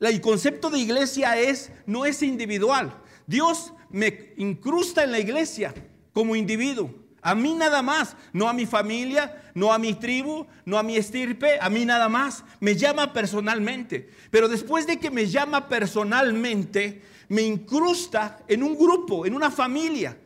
El 0.00 0.20
concepto 0.20 0.70
de 0.70 0.78
iglesia 0.78 1.36
es 1.36 1.72
no 1.86 2.04
es 2.04 2.22
individual. 2.22 2.94
Dios 3.26 3.72
me 3.90 4.32
incrusta 4.36 5.04
en 5.04 5.12
la 5.12 5.18
iglesia 5.18 5.74
como 6.12 6.36
individuo. 6.36 6.94
A 7.24 7.36
mí 7.36 7.54
nada 7.54 7.82
más, 7.82 8.16
no 8.32 8.48
a 8.48 8.52
mi 8.52 8.66
familia, 8.66 9.50
no 9.54 9.72
a 9.72 9.78
mi 9.78 9.94
tribu, 9.94 10.46
no 10.64 10.76
a 10.76 10.82
mi 10.82 10.96
estirpe, 10.96 11.58
a 11.60 11.70
mí 11.70 11.84
nada 11.84 12.08
más. 12.08 12.44
Me 12.58 12.74
llama 12.74 13.12
personalmente. 13.12 14.10
Pero 14.30 14.48
después 14.48 14.86
de 14.88 14.98
que 14.98 15.10
me 15.10 15.26
llama 15.26 15.68
personalmente, 15.68 17.02
me 17.28 17.42
incrusta 17.42 18.40
en 18.48 18.64
un 18.64 18.76
grupo, 18.76 19.24
en 19.24 19.34
una 19.34 19.50
familia. 19.50 20.18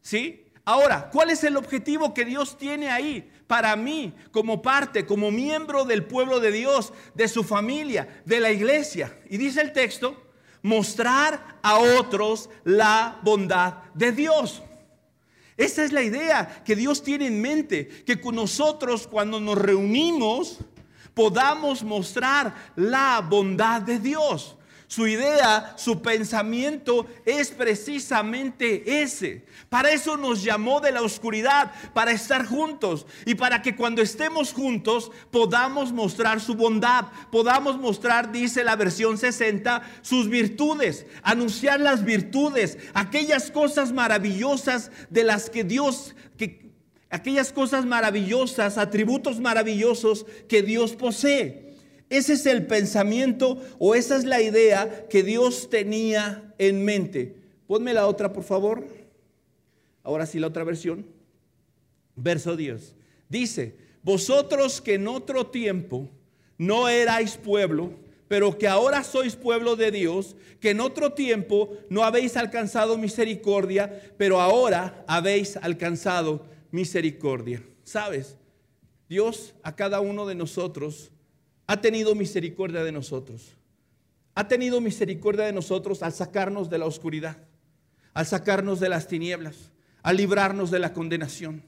¿Sí? 0.00 0.43
Ahora, 0.64 1.10
¿cuál 1.10 1.30
es 1.30 1.44
el 1.44 1.56
objetivo 1.56 2.14
que 2.14 2.24
Dios 2.24 2.56
tiene 2.56 2.90
ahí 2.90 3.30
para 3.46 3.76
mí 3.76 4.14
como 4.30 4.62
parte, 4.62 5.04
como 5.04 5.30
miembro 5.30 5.84
del 5.84 6.04
pueblo 6.04 6.40
de 6.40 6.50
Dios, 6.50 6.92
de 7.14 7.28
su 7.28 7.44
familia, 7.44 8.22
de 8.24 8.40
la 8.40 8.50
iglesia? 8.50 9.18
Y 9.28 9.36
dice 9.36 9.60
el 9.60 9.72
texto, 9.72 10.16
mostrar 10.62 11.58
a 11.62 11.78
otros 11.78 12.48
la 12.64 13.20
bondad 13.22 13.74
de 13.92 14.12
Dios. 14.12 14.62
Esa 15.56 15.84
es 15.84 15.92
la 15.92 16.02
idea 16.02 16.62
que 16.64 16.74
Dios 16.74 17.02
tiene 17.02 17.26
en 17.26 17.40
mente, 17.40 17.86
que 18.04 18.20
con 18.20 18.34
nosotros 18.34 19.06
cuando 19.06 19.38
nos 19.40 19.58
reunimos 19.58 20.58
podamos 21.12 21.84
mostrar 21.84 22.54
la 22.74 23.20
bondad 23.20 23.82
de 23.82 23.98
Dios. 24.00 24.56
Su 24.94 25.08
idea, 25.08 25.74
su 25.76 26.02
pensamiento 26.02 27.08
es 27.24 27.50
precisamente 27.50 29.02
ese. 29.02 29.44
Para 29.68 29.90
eso 29.90 30.16
nos 30.16 30.44
llamó 30.44 30.80
de 30.80 30.92
la 30.92 31.02
oscuridad, 31.02 31.72
para 31.92 32.12
estar 32.12 32.46
juntos 32.46 33.04
y 33.26 33.34
para 33.34 33.60
que 33.60 33.74
cuando 33.74 34.02
estemos 34.02 34.52
juntos 34.52 35.10
podamos 35.32 35.90
mostrar 35.90 36.40
su 36.40 36.54
bondad, 36.54 37.06
podamos 37.32 37.76
mostrar, 37.76 38.30
dice 38.30 38.62
la 38.62 38.76
versión 38.76 39.18
60, 39.18 39.82
sus 40.00 40.28
virtudes, 40.28 41.06
anunciar 41.24 41.80
las 41.80 42.04
virtudes, 42.04 42.78
aquellas 42.92 43.50
cosas 43.50 43.90
maravillosas 43.90 44.92
de 45.10 45.24
las 45.24 45.50
que 45.50 45.64
Dios, 45.64 46.14
que, 46.38 46.70
aquellas 47.10 47.52
cosas 47.52 47.84
maravillosas, 47.84 48.78
atributos 48.78 49.40
maravillosos 49.40 50.24
que 50.48 50.62
Dios 50.62 50.92
posee. 50.92 51.63
Ese 52.16 52.34
es 52.34 52.46
el 52.46 52.64
pensamiento 52.66 53.60
o 53.80 53.96
esa 53.96 54.16
es 54.16 54.24
la 54.24 54.40
idea 54.40 55.08
que 55.08 55.24
Dios 55.24 55.68
tenía 55.68 56.54
en 56.58 56.84
mente. 56.84 57.34
Ponme 57.66 57.92
la 57.92 58.06
otra, 58.06 58.32
por 58.32 58.44
favor. 58.44 58.86
Ahora 60.04 60.24
sí, 60.24 60.38
la 60.38 60.46
otra 60.46 60.62
versión. 60.62 61.06
Verso 62.14 62.54
10. 62.54 62.94
Dice, 63.28 63.76
vosotros 64.04 64.80
que 64.80 64.94
en 64.94 65.08
otro 65.08 65.48
tiempo 65.48 66.08
no 66.56 66.88
erais 66.88 67.36
pueblo, 67.36 67.90
pero 68.28 68.56
que 68.58 68.68
ahora 68.68 69.02
sois 69.02 69.34
pueblo 69.34 69.74
de 69.74 69.90
Dios, 69.90 70.36
que 70.60 70.70
en 70.70 70.80
otro 70.80 71.14
tiempo 71.14 71.76
no 71.90 72.04
habéis 72.04 72.36
alcanzado 72.36 72.96
misericordia, 72.96 74.14
pero 74.16 74.40
ahora 74.40 75.04
habéis 75.08 75.56
alcanzado 75.56 76.46
misericordia. 76.70 77.60
¿Sabes? 77.82 78.36
Dios 79.08 79.54
a 79.64 79.74
cada 79.74 80.00
uno 80.00 80.26
de 80.26 80.36
nosotros 80.36 81.10
ha 81.66 81.80
tenido 81.80 82.14
misericordia 82.14 82.84
de 82.84 82.92
nosotros. 82.92 83.54
Ha 84.34 84.48
tenido 84.48 84.80
misericordia 84.80 85.44
de 85.44 85.52
nosotros 85.52 86.02
al 86.02 86.12
sacarnos 86.12 86.68
de 86.70 86.78
la 86.78 86.86
oscuridad, 86.86 87.38
al 88.12 88.26
sacarnos 88.26 88.80
de 88.80 88.88
las 88.88 89.06
tinieblas, 89.06 89.70
al 90.02 90.16
librarnos 90.16 90.70
de 90.70 90.78
la 90.80 90.92
condenación. 90.92 91.62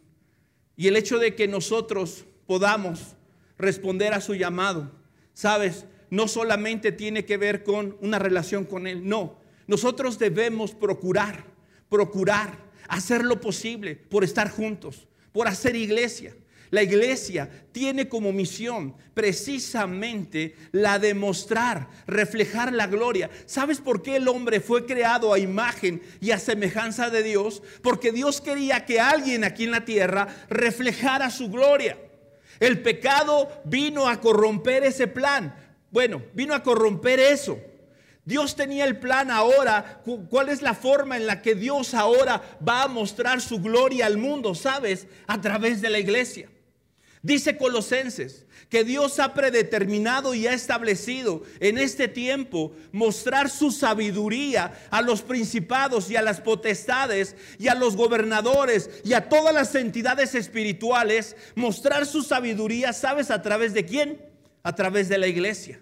Y 0.76 0.88
el 0.88 0.96
hecho 0.96 1.18
de 1.18 1.34
que 1.34 1.48
nosotros 1.48 2.24
podamos 2.46 3.16
responder 3.56 4.12
a 4.12 4.20
su 4.20 4.34
llamado, 4.34 4.90
sabes, 5.32 5.86
no 6.10 6.28
solamente 6.28 6.92
tiene 6.92 7.24
que 7.24 7.36
ver 7.36 7.64
con 7.64 7.96
una 8.00 8.18
relación 8.18 8.64
con 8.64 8.86
Él, 8.86 9.08
no. 9.08 9.38
Nosotros 9.66 10.18
debemos 10.18 10.74
procurar, 10.74 11.44
procurar 11.88 12.66
hacer 12.88 13.24
lo 13.24 13.40
posible 13.40 13.96
por 13.96 14.24
estar 14.24 14.50
juntos, 14.50 15.08
por 15.32 15.48
hacer 15.48 15.76
iglesia. 15.76 16.36
La 16.76 16.82
iglesia 16.82 17.48
tiene 17.72 18.06
como 18.06 18.34
misión 18.34 18.94
precisamente 19.14 20.56
la 20.72 20.98
de 20.98 21.14
mostrar, 21.14 21.88
reflejar 22.06 22.70
la 22.70 22.86
gloria. 22.86 23.30
¿Sabes 23.46 23.80
por 23.80 24.02
qué 24.02 24.16
el 24.16 24.28
hombre 24.28 24.60
fue 24.60 24.84
creado 24.84 25.32
a 25.32 25.38
imagen 25.38 26.02
y 26.20 26.32
a 26.32 26.38
semejanza 26.38 27.08
de 27.08 27.22
Dios? 27.22 27.62
Porque 27.82 28.12
Dios 28.12 28.42
quería 28.42 28.84
que 28.84 29.00
alguien 29.00 29.42
aquí 29.42 29.64
en 29.64 29.70
la 29.70 29.86
tierra 29.86 30.28
reflejara 30.50 31.30
su 31.30 31.48
gloria. 31.48 31.96
El 32.60 32.82
pecado 32.82 33.48
vino 33.64 34.06
a 34.06 34.20
corromper 34.20 34.84
ese 34.84 35.06
plan. 35.06 35.56
Bueno, 35.90 36.24
vino 36.34 36.52
a 36.52 36.62
corromper 36.62 37.20
eso. 37.20 37.58
Dios 38.26 38.54
tenía 38.54 38.84
el 38.84 38.98
plan 38.98 39.30
ahora. 39.30 40.02
¿Cuál 40.28 40.50
es 40.50 40.60
la 40.60 40.74
forma 40.74 41.16
en 41.16 41.26
la 41.26 41.40
que 41.40 41.54
Dios 41.54 41.94
ahora 41.94 42.42
va 42.68 42.82
a 42.82 42.88
mostrar 42.88 43.40
su 43.40 43.62
gloria 43.62 44.04
al 44.04 44.18
mundo? 44.18 44.54
¿Sabes? 44.54 45.06
A 45.26 45.40
través 45.40 45.80
de 45.80 45.88
la 45.88 45.98
iglesia. 45.98 46.50
Dice 47.22 47.56
Colosenses 47.56 48.46
que 48.68 48.84
Dios 48.84 49.18
ha 49.20 49.32
predeterminado 49.34 50.34
y 50.34 50.46
ha 50.46 50.52
establecido 50.52 51.42
en 51.60 51.78
este 51.78 52.08
tiempo 52.08 52.72
mostrar 52.92 53.48
su 53.48 53.70
sabiduría 53.70 54.72
a 54.90 55.02
los 55.02 55.22
principados 55.22 56.10
y 56.10 56.16
a 56.16 56.22
las 56.22 56.40
potestades 56.40 57.36
y 57.58 57.68
a 57.68 57.74
los 57.74 57.96
gobernadores 57.96 58.90
y 59.04 59.12
a 59.14 59.28
todas 59.28 59.54
las 59.54 59.74
entidades 59.74 60.34
espirituales, 60.34 61.36
mostrar 61.54 62.06
su 62.06 62.22
sabiduría, 62.22 62.92
¿sabes 62.92 63.30
a 63.30 63.42
través 63.42 63.72
de 63.72 63.84
quién? 63.84 64.20
A 64.62 64.74
través 64.74 65.08
de 65.08 65.18
la 65.18 65.28
iglesia. 65.28 65.80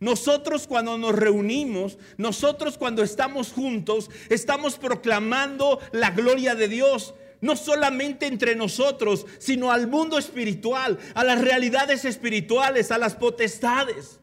Nosotros 0.00 0.66
cuando 0.66 0.96
nos 0.96 1.14
reunimos, 1.14 1.98
nosotros 2.16 2.78
cuando 2.78 3.02
estamos 3.02 3.52
juntos, 3.52 4.10
estamos 4.30 4.78
proclamando 4.78 5.78
la 5.92 6.10
gloria 6.10 6.54
de 6.54 6.68
Dios 6.68 7.14
no 7.40 7.56
solamente 7.56 8.26
entre 8.26 8.54
nosotros, 8.54 9.26
sino 9.38 9.72
al 9.72 9.86
mundo 9.86 10.18
espiritual, 10.18 10.98
a 11.14 11.24
las 11.24 11.40
realidades 11.40 12.04
espirituales, 12.04 12.90
a 12.90 12.98
las 12.98 13.14
potestades. 13.14 14.20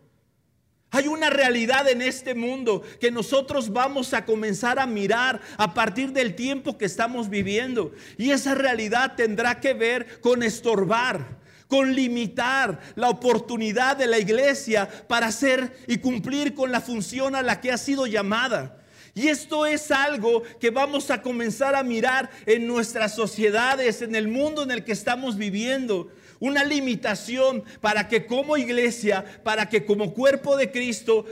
Hay 0.89 1.07
una 1.07 1.29
realidad 1.29 1.87
en 1.89 2.01
este 2.01 2.33
mundo 2.33 2.81
que 3.01 3.11
nosotros 3.11 3.71
vamos 3.71 4.13
a 4.13 4.23
comenzar 4.25 4.79
a 4.79 4.87
mirar 4.87 5.41
a 5.57 5.73
partir 5.73 6.13
del 6.13 6.33
tiempo 6.33 6.77
que 6.77 6.85
estamos 6.85 7.29
viviendo. 7.29 7.91
Y 8.17 8.31
esa 8.31 8.55
realidad 8.55 9.15
tendrá 9.15 9.59
que 9.59 9.73
ver 9.73 10.21
con 10.21 10.43
estorbar, 10.43 11.39
con 11.67 11.93
limitar 11.93 12.79
la 12.95 13.09
oportunidad 13.09 13.97
de 13.97 14.07
la 14.07 14.17
iglesia 14.17 14.87
para 15.09 15.27
hacer 15.27 15.77
y 15.87 15.97
cumplir 15.97 16.53
con 16.55 16.71
la 16.71 16.79
función 16.79 17.35
a 17.35 17.43
la 17.43 17.59
que 17.59 17.71
ha 17.71 17.77
sido 17.77 18.07
llamada. 18.07 18.77
Y 19.17 19.29
esto 19.29 19.65
es 19.65 19.89
algo 19.89 20.43
que 20.59 20.69
vamos 20.69 21.09
a 21.09 21.23
comenzar 21.23 21.73
a 21.73 21.81
mirar 21.81 22.29
en 22.45 22.67
nuestras 22.67 23.15
sociedades, 23.15 24.03
en 24.03 24.13
el 24.13 24.27
mundo 24.27 24.61
en 24.61 24.69
el 24.69 24.83
que 24.83 24.91
estamos 24.91 25.37
viviendo. 25.37 26.11
Una 26.39 26.63
limitación 26.63 27.63
para 27.81 28.07
que 28.07 28.27
como 28.27 28.57
iglesia, 28.57 29.25
para 29.43 29.69
que 29.69 29.85
como 29.87 30.13
cuerpo 30.13 30.55
de 30.55 30.69
Cristo 30.69 31.25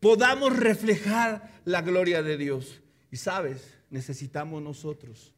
podamos 0.00 0.56
reflejar 0.56 1.60
la 1.66 1.82
gloria 1.82 2.22
de 2.22 2.38
Dios. 2.38 2.80
Y 3.10 3.18
sabes, 3.18 3.74
necesitamos 3.90 4.62
nosotros, 4.62 5.34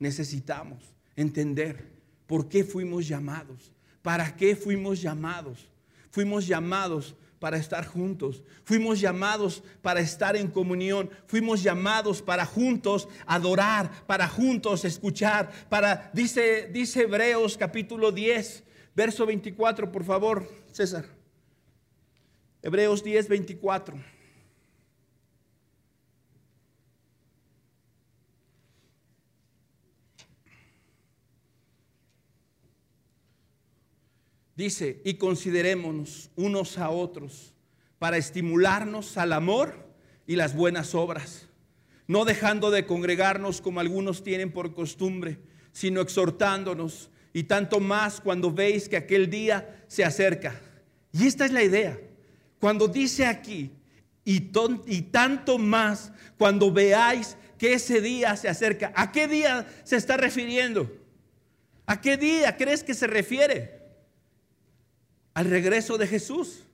necesitamos 0.00 0.82
entender 1.14 1.92
por 2.26 2.48
qué 2.48 2.64
fuimos 2.64 3.06
llamados, 3.06 3.70
para 4.02 4.34
qué 4.34 4.56
fuimos 4.56 5.00
llamados. 5.00 5.68
Fuimos 6.10 6.48
llamados 6.48 7.14
para 7.40 7.56
estar 7.56 7.86
juntos. 7.86 8.44
Fuimos 8.64 9.00
llamados 9.00 9.64
para 9.82 9.98
estar 10.00 10.36
en 10.36 10.48
comunión. 10.48 11.10
Fuimos 11.26 11.62
llamados 11.62 12.22
para 12.22 12.46
juntos 12.46 13.08
adorar, 13.26 14.06
para 14.06 14.28
juntos 14.28 14.84
escuchar. 14.84 15.50
Para 15.68 16.10
dice 16.12 16.68
dice 16.70 17.02
Hebreos 17.02 17.56
capítulo 17.56 18.12
10, 18.12 18.62
verso 18.94 19.26
24, 19.26 19.90
por 19.90 20.04
favor, 20.04 20.48
César. 20.70 21.06
Hebreos 22.62 23.02
10, 23.02 23.28
24. 23.28 24.19
Dice, 34.60 35.00
y 35.06 35.14
considerémonos 35.14 36.28
unos 36.36 36.76
a 36.76 36.90
otros 36.90 37.54
para 37.98 38.18
estimularnos 38.18 39.16
al 39.16 39.32
amor 39.32 39.88
y 40.26 40.36
las 40.36 40.54
buenas 40.54 40.94
obras, 40.94 41.48
no 42.06 42.26
dejando 42.26 42.70
de 42.70 42.84
congregarnos 42.84 43.62
como 43.62 43.80
algunos 43.80 44.22
tienen 44.22 44.52
por 44.52 44.74
costumbre, 44.74 45.38
sino 45.72 46.02
exhortándonos, 46.02 47.08
y 47.32 47.44
tanto 47.44 47.80
más 47.80 48.20
cuando 48.20 48.52
veis 48.52 48.86
que 48.86 48.98
aquel 48.98 49.30
día 49.30 49.82
se 49.88 50.04
acerca. 50.04 50.60
Y 51.10 51.26
esta 51.26 51.46
es 51.46 51.52
la 51.52 51.62
idea. 51.62 51.98
Cuando 52.58 52.86
dice 52.86 53.24
aquí, 53.24 53.70
y, 54.26 54.40
tanto 55.10 55.56
más 55.56 56.12
cuando 56.36 56.70
veáis 56.70 57.34
que 57.56 57.72
ese 57.72 58.02
día 58.02 58.36
se 58.36 58.50
acerca, 58.50 58.92
¿a 58.94 59.10
qué 59.10 59.26
día 59.26 59.66
se 59.84 59.96
está 59.96 60.18
refiriendo? 60.18 60.94
¿A 61.86 62.02
qué 62.02 62.18
día 62.18 62.58
crees 62.58 62.84
que 62.84 62.92
se 62.92 63.06
refiere? 63.06 63.79
Al 65.34 65.46
regreso 65.46 65.98
de 65.98 66.06
Jesús, 66.06 66.64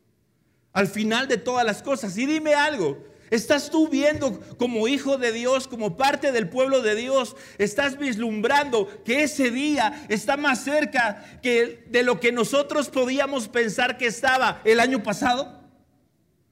al 0.73 0.87
final 0.87 1.29
de 1.29 1.37
todas 1.37 1.65
las 1.65 1.83
cosas. 1.83 2.17
Y 2.17 2.27
dime 2.27 2.55
algo, 2.55 3.03
¿estás 3.31 3.71
tú 3.71 3.89
viendo 3.89 4.41
como 4.59 4.89
hijo 4.89 5.19
de 5.19 5.33
Dios, 5.33 5.69
como 5.69 5.97
parte 5.97 6.33
del 6.33 6.49
pueblo 6.49 6.83
de 6.83 6.95
Dios, 6.95 7.37
estás 7.59 7.99
vislumbrando 7.99 8.89
que 9.05 9.23
ese 9.23 9.51
día 9.51 10.07
está 10.09 10.37
más 10.37 10.65
cerca 10.65 11.39
que 11.43 11.85
de 11.89 12.03
lo 12.03 12.21
que 12.21 12.33
nosotros 12.33 12.89
podíamos 12.89 13.49
pensar 13.49 13.99
que 13.99 14.07
estaba 14.07 14.61
el 14.65 14.81
año 14.81 15.03
pasado? 15.03 15.61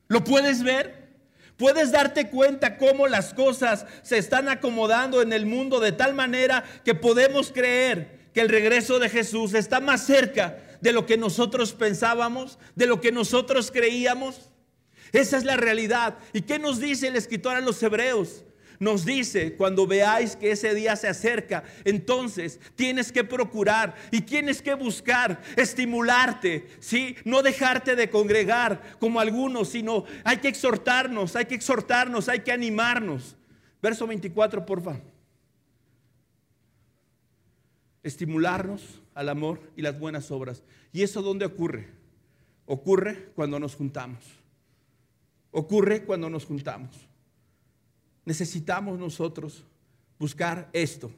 ¿Lo 0.08 0.24
puedes 0.24 0.62
ver? 0.62 1.04
Puedes 1.56 1.92
darte 1.92 2.30
cuenta 2.30 2.78
cómo 2.78 3.06
las 3.06 3.32
cosas 3.32 3.86
se 4.02 4.18
están 4.18 4.48
acomodando 4.48 5.22
en 5.22 5.32
el 5.32 5.46
mundo 5.46 5.78
de 5.78 5.92
tal 5.92 6.12
manera 6.12 6.64
que 6.84 6.94
podemos 6.94 7.52
creer 7.52 8.24
que 8.34 8.40
el 8.40 8.48
regreso 8.48 8.98
de 8.98 9.08
Jesús 9.08 9.54
está 9.54 9.78
más 9.78 10.04
cerca 10.04 10.58
de 10.84 10.92
lo 10.92 11.06
que 11.06 11.16
nosotros 11.16 11.72
pensábamos, 11.72 12.58
de 12.74 12.86
lo 12.86 13.00
que 13.00 13.10
nosotros 13.10 13.70
creíamos. 13.70 14.50
Esa 15.12 15.38
es 15.38 15.44
la 15.44 15.56
realidad. 15.56 16.18
¿Y 16.34 16.42
qué 16.42 16.58
nos 16.58 16.78
dice 16.78 17.08
el 17.08 17.16
escritor 17.16 17.56
a 17.56 17.62
los 17.62 17.82
hebreos? 17.82 18.44
Nos 18.78 19.06
dice, 19.06 19.54
cuando 19.56 19.86
veáis 19.86 20.36
que 20.36 20.50
ese 20.50 20.74
día 20.74 20.94
se 20.94 21.08
acerca, 21.08 21.64
entonces 21.86 22.60
tienes 22.74 23.12
que 23.12 23.24
procurar 23.24 23.94
y 24.10 24.20
tienes 24.20 24.60
que 24.60 24.74
buscar 24.74 25.40
estimularte, 25.56 26.68
¿sí? 26.80 27.16
No 27.24 27.40
dejarte 27.40 27.96
de 27.96 28.10
congregar 28.10 28.98
como 29.00 29.20
algunos, 29.20 29.70
sino 29.70 30.04
hay 30.22 30.36
que 30.36 30.48
exhortarnos, 30.48 31.34
hay 31.34 31.46
que 31.46 31.54
exhortarnos, 31.54 32.28
hay 32.28 32.40
que 32.40 32.52
animarnos. 32.52 33.38
Verso 33.80 34.06
24, 34.06 34.66
por 34.66 34.82
favor. 34.82 35.00
Estimularnos 38.02 39.00
al 39.14 39.28
amor 39.28 39.60
y 39.76 39.82
las 39.82 39.98
buenas 39.98 40.30
obras. 40.30 40.62
¿Y 40.92 41.02
eso 41.02 41.22
dónde 41.22 41.46
ocurre? 41.46 41.88
Ocurre 42.66 43.30
cuando 43.34 43.58
nos 43.58 43.74
juntamos. 43.74 44.24
Ocurre 45.50 46.04
cuando 46.04 46.28
nos 46.28 46.44
juntamos. 46.44 46.96
Necesitamos 48.24 48.98
nosotros 48.98 49.64
buscar 50.18 50.68
esto. 50.72 51.10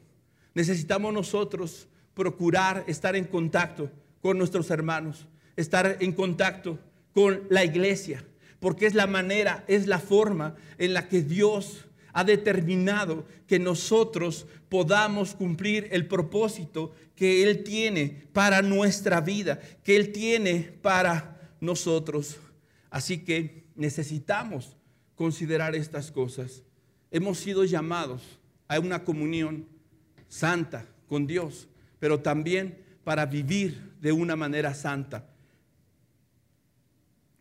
Necesitamos 0.54 1.12
nosotros 1.12 1.88
procurar 2.14 2.85
estar 2.87 3.14
en 3.14 3.24
contacto 3.24 3.90
con 4.20 4.38
nuestros 4.38 4.70
hermanos, 4.70 5.26
estar 5.54 5.98
en 6.00 6.12
contacto 6.12 6.78
con 7.12 7.42
la 7.48 7.64
iglesia, 7.64 8.24
porque 8.59 8.87
es 8.87 8.94
la 8.94 9.06
manera, 9.06 9.64
es 9.68 9.87
la 9.87 9.98
forma 9.98 10.56
en 10.78 10.94
la 10.94 11.09
que 11.09 11.22
Dios 11.22 11.87
ha 12.16 12.24
determinado 12.24 13.26
que 13.46 13.59
nosotros 13.59 14.46
podamos 14.70 15.35
cumplir 15.35 15.88
el 15.92 16.09
propósito 16.09 16.94
que 17.14 17.42
Él 17.42 17.62
tiene 17.62 18.26
para 18.33 18.62
nuestra 18.62 19.20
vida, 19.20 19.61
que 19.85 19.96
Él 19.96 20.12
tiene 20.12 20.79
para 20.81 21.52
nosotros. 21.61 22.38
Así 22.88 23.18
que 23.18 23.66
necesitamos 23.74 24.79
considerar 25.14 25.74
estas 25.74 26.11
cosas. 26.11 26.62
Hemos 27.11 27.37
sido 27.37 27.64
llamados 27.64 28.22
a 28.66 28.81
una 28.81 29.05
comunión 29.05 29.68
santa 30.26 30.87
con 31.11 31.26
Dios, 31.26 31.68
pero 31.98 32.20
también 32.20 32.83
para 33.05 33.26
vivir 33.26 33.92
de 34.00 34.12
una 34.12 34.37
manera 34.37 34.72
santa. 34.72 35.29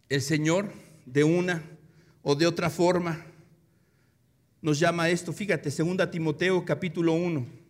El 0.10 0.22
Señor, 0.22 0.74
de 1.06 1.24
una 1.24 1.64
o 2.24 2.36
de 2.36 2.46
otra 2.46 2.70
forma, 2.70 3.26
nos 4.62 4.80
llama 4.80 5.10
esto. 5.10 5.32
Fíjate, 5.34 5.70
2 5.70 6.12
Timoteo 6.12 6.66
capítulo 6.66 7.14
1. 7.14 7.66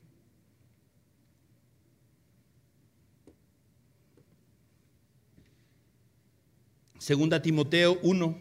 Segunda 6.98 7.39
Timoteo 7.39 8.00
1, 8.02 8.39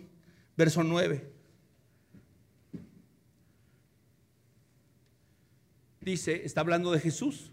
verso 0.56 0.82
9. 0.82 1.30
Dice, 6.00 6.46
está 6.46 6.62
hablando 6.62 6.90
de 6.90 7.00
Jesús, 7.00 7.50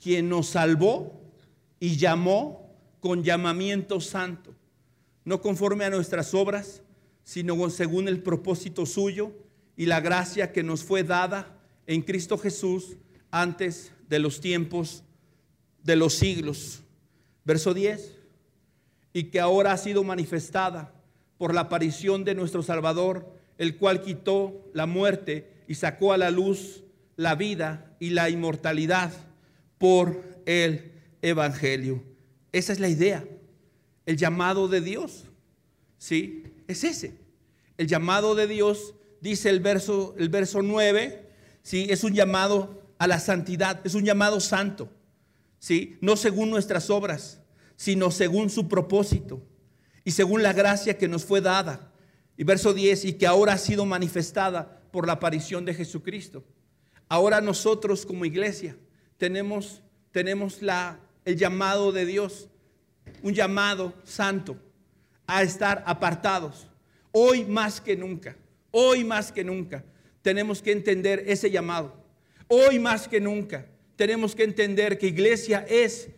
quien 0.00 0.28
nos 0.28 0.46
salvó 0.48 1.20
y 1.80 1.96
llamó 1.96 2.76
con 3.00 3.24
llamamiento 3.24 4.00
santo, 4.00 4.54
no 5.24 5.40
conforme 5.40 5.84
a 5.84 5.90
nuestras 5.90 6.32
obras, 6.32 6.82
sino 7.24 7.68
según 7.70 8.06
el 8.06 8.22
propósito 8.22 8.86
suyo 8.86 9.32
y 9.80 9.86
la 9.86 10.02
gracia 10.02 10.52
que 10.52 10.62
nos 10.62 10.84
fue 10.84 11.04
dada 11.04 11.56
en 11.86 12.02
Cristo 12.02 12.36
Jesús 12.36 12.98
antes 13.30 13.92
de 14.10 14.18
los 14.18 14.42
tiempos 14.42 15.04
de 15.82 15.96
los 15.96 16.12
siglos. 16.12 16.82
Verso 17.46 17.72
10. 17.72 18.14
Y 19.14 19.24
que 19.30 19.40
ahora 19.40 19.72
ha 19.72 19.78
sido 19.78 20.04
manifestada 20.04 20.92
por 21.38 21.54
la 21.54 21.62
aparición 21.62 22.24
de 22.24 22.34
nuestro 22.34 22.62
Salvador, 22.62 23.32
el 23.56 23.78
cual 23.78 24.02
quitó 24.02 24.70
la 24.74 24.84
muerte 24.84 25.50
y 25.66 25.76
sacó 25.76 26.12
a 26.12 26.18
la 26.18 26.30
luz 26.30 26.82
la 27.16 27.34
vida 27.34 27.96
y 28.00 28.10
la 28.10 28.28
inmortalidad 28.28 29.10
por 29.78 30.22
el 30.44 30.92
Evangelio. 31.22 32.02
Esa 32.52 32.74
es 32.74 32.80
la 32.80 32.90
idea. 32.90 33.24
El 34.04 34.18
llamado 34.18 34.68
de 34.68 34.82
Dios. 34.82 35.24
¿Sí? 35.96 36.44
Es 36.68 36.84
ese. 36.84 37.14
El 37.78 37.86
llamado 37.86 38.34
de 38.34 38.46
Dios 38.46 38.92
dice 39.20 39.50
el 39.50 39.60
verso, 39.60 40.14
el 40.18 40.28
verso 40.28 40.62
9, 40.62 41.28
¿sí? 41.62 41.86
es 41.90 42.04
un 42.04 42.14
llamado 42.14 42.82
a 42.98 43.06
la 43.06 43.20
santidad, 43.20 43.80
es 43.84 43.94
un 43.94 44.04
llamado 44.04 44.40
santo, 44.40 44.90
¿sí? 45.58 45.98
no 46.00 46.16
según 46.16 46.50
nuestras 46.50 46.90
obras, 46.90 47.40
sino 47.76 48.10
según 48.10 48.50
su 48.50 48.68
propósito 48.68 49.42
y 50.04 50.10
según 50.10 50.42
la 50.42 50.52
gracia 50.52 50.98
que 50.98 51.08
nos 51.08 51.24
fue 51.24 51.40
dada. 51.40 51.92
Y 52.36 52.44
verso 52.44 52.72
10, 52.72 53.04
y 53.04 53.12
que 53.14 53.26
ahora 53.26 53.54
ha 53.54 53.58
sido 53.58 53.84
manifestada 53.84 54.80
por 54.92 55.06
la 55.06 55.14
aparición 55.14 55.64
de 55.64 55.74
Jesucristo. 55.74 56.44
Ahora 57.08 57.40
nosotros 57.40 58.06
como 58.06 58.24
iglesia 58.24 58.76
tenemos, 59.18 59.82
tenemos 60.10 60.62
la, 60.62 61.00
el 61.24 61.36
llamado 61.36 61.92
de 61.92 62.06
Dios, 62.06 62.48
un 63.22 63.34
llamado 63.34 63.92
santo 64.04 64.56
a 65.26 65.42
estar 65.42 65.82
apartados, 65.86 66.66
hoy 67.12 67.44
más 67.44 67.80
que 67.80 67.96
nunca. 67.96 68.36
Hoy 68.70 69.04
más 69.04 69.32
que 69.32 69.44
nunca 69.44 69.84
tenemos 70.22 70.62
que 70.62 70.72
entender 70.72 71.24
ese 71.26 71.50
llamado. 71.50 71.94
Hoy 72.48 72.78
más 72.78 73.08
que 73.08 73.20
nunca 73.20 73.66
tenemos 73.96 74.34
que 74.34 74.44
entender 74.44 74.98
que 74.98 75.06
iglesia 75.08 75.64
es 75.68 76.08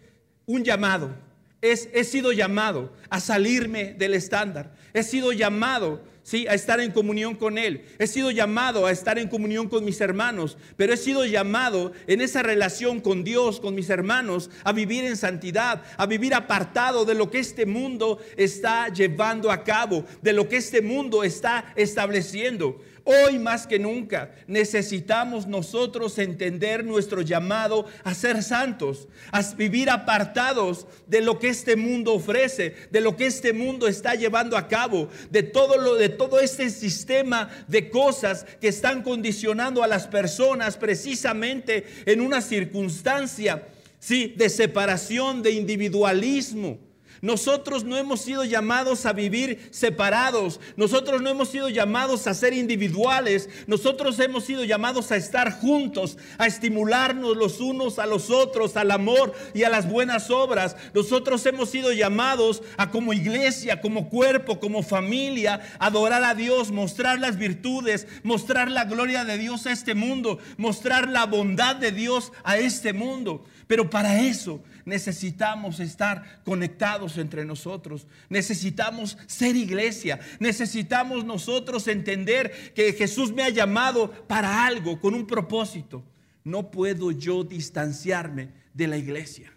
un 0.47 0.65
llamado. 0.65 1.15
Es, 1.61 1.89
he 1.93 2.05
sido 2.05 2.33
llamado 2.33 2.93
a 3.09 3.21
salirme 3.21 3.95
del 3.95 4.15
estándar. 4.15 4.75
He 4.93 5.03
sido 5.03 5.33
llamado, 5.33 6.03
sí, 6.23 6.47
a 6.47 6.55
estar 6.55 6.81
en 6.81 6.93
comunión 6.93 7.35
con 7.35 7.59
Él. 7.59 7.85
He 7.99 8.07
sido 8.07 8.31
llamado 8.31 8.87
a 8.87 8.93
estar 8.93 9.19
en 9.19 9.29
comunión 9.29 9.69
con 9.69 9.85
mis 9.85 10.01
hermanos, 10.01 10.57
pero 10.77 10.93
he 10.93 10.97
sido 10.97 11.25
llamado 11.25 11.93
en 12.07 12.21
esa 12.21 12.43
relación 12.43 13.01
con 13.01 13.25
Dios, 13.25 13.61
con 13.61 13.75
mis 13.75 13.91
hermanos, 13.91 14.51
a 14.65 14.73
vivir 14.73 15.05
en 15.05 15.17
santidad, 15.17 15.83
a 15.97 16.07
vivir 16.07 16.35
apartado 16.35 17.05
de 17.05 17.15
lo 17.15 17.31
que 17.31 17.39
este 17.39 17.67
mundo 17.67 18.19
está 18.37 18.89
llevando 18.89 19.51
a 19.51 19.65
cabo, 19.65 20.05
de 20.23 20.33
lo 20.33 20.49
que 20.49 20.57
este 20.57 20.83
mundo 20.83 21.25
está 21.25 21.73
estableciendo. 21.77 22.81
Hoy 23.05 23.39
más 23.39 23.67
que 23.67 23.79
nunca 23.79 24.33
necesitamos 24.47 25.47
nosotros 25.47 26.19
entender 26.19 26.85
nuestro 26.85 27.21
llamado 27.23 27.87
a 28.05 28.15
ser 28.15 28.43
santos, 28.43 29.09
a 29.33 29.43
vivir 29.57 29.91
apartados 29.91 30.87
de 31.09 31.21
lo 31.21 31.39
que 31.39 31.49
este 31.49 31.75
mundo 31.75 32.15
ofrece, 32.15 32.77
de 32.91 33.01
lo 33.01 33.17
que 33.17 33.27
este 33.27 33.53
mundo 33.53 33.89
está 33.89 34.15
llevando 34.15 34.57
a 34.57 34.69
cabo, 34.69 35.09
de 35.31 35.43
todo 35.43 35.79
lo 35.79 35.97
de 35.97 36.11
todo 36.11 36.39
este 36.39 36.71
sistema 36.71 37.51
de 37.67 37.91
cosas 37.91 38.47
que 38.61 38.69
están 38.69 39.03
condicionando 39.03 39.83
a 39.83 39.89
las 39.89 40.07
personas 40.07 40.77
precisamente 40.77 41.85
en 42.07 42.21
una 42.21 42.41
circunstancia 42.41 43.67
sí 43.99 44.35
de 44.37 44.49
separación, 44.49 45.43
de 45.43 45.53
individualismo 45.53 46.92
nosotros 47.23 47.85
no 47.85 47.97
hemos 47.97 48.21
sido 48.21 48.45
llamados 48.45 49.07
a 49.07 49.13
vivir 49.13 49.69
separados. 49.71 50.59
Nosotros 50.77 51.23
no 51.23 51.31
hemos 51.31 51.51
sido 51.51 51.69
llamados 51.69 52.27
a 52.27 52.35
ser 52.35 52.53
individuales. 52.53 53.49
Nosotros 53.69 54.19
hemos 54.19 54.45
sido 54.45 54.65
llamados 54.65 55.13
a 55.13 55.17
estar 55.17 55.53
juntos, 55.53 56.19
a 56.37 56.49
estimularnos 56.49 57.37
los 57.37 57.61
unos 57.61 58.01
a 58.01 58.07
los 58.07 58.29
otros, 58.29 58.77
al 58.77 58.91
amor 58.91 59.35
y 59.55 59.63
a 59.63 59.71
las 59.71 59.89
buenas 59.89 60.33
obras. 60.33 60.75
Nosotros 60.95 61.47
hemos 61.47 61.71
sido 61.71 61.93
llamados 61.93 62.65
a 62.77 62.91
como 62.91 63.13
iglesia, 63.13 63.81
como 63.81 64.09
cuerpo, 64.09 64.59
como 64.59 64.83
familia, 64.83 65.61
adorar 65.79 66.25
a 66.25 66.35
Dios, 66.35 66.73
mostrar 66.73 67.21
las 67.21 67.39
virtudes, 67.39 68.09
mostrar 68.25 68.69
la 68.69 68.87
gloria 68.87 69.25
de 69.25 69.39
Dios 69.39 69.67
a 69.67 69.73
este 69.73 69.95
mundo, 69.95 70.41
mostrar 70.57 71.09
la 71.09 71.27
bondad 71.27 71.77
de 71.77 71.93
Dios 71.93 72.33
a 72.43 72.59
este 72.59 72.93
mundo. 72.93 73.45
Pero 73.69 73.91
para 73.91 74.23
eso 74.23 74.61
necesitamos 74.85 75.81
estar 75.81 76.43
conectados 76.45 77.19
entre 77.19 77.45
nosotros. 77.45 78.07
Necesitamos 78.29 79.19
ser 79.27 79.57
iglesia. 79.57 80.21
Necesitamos 80.39 81.25
nosotros 81.25 81.89
entender 81.89 82.73
que 82.75 82.93
Jesús 82.93 83.33
me 83.33 83.43
ha 83.43 83.51
llamado 83.51 84.11
para 84.27 84.67
algo, 84.67 85.01
con 85.01 85.15
un 85.15 85.27
propósito. 85.27 86.03
No 86.45 86.71
puedo 86.71 87.11
yo 87.11 87.45
distanciarme 87.45 88.51
de 88.75 88.89
la 88.89 88.97
iglesia. 88.97 89.53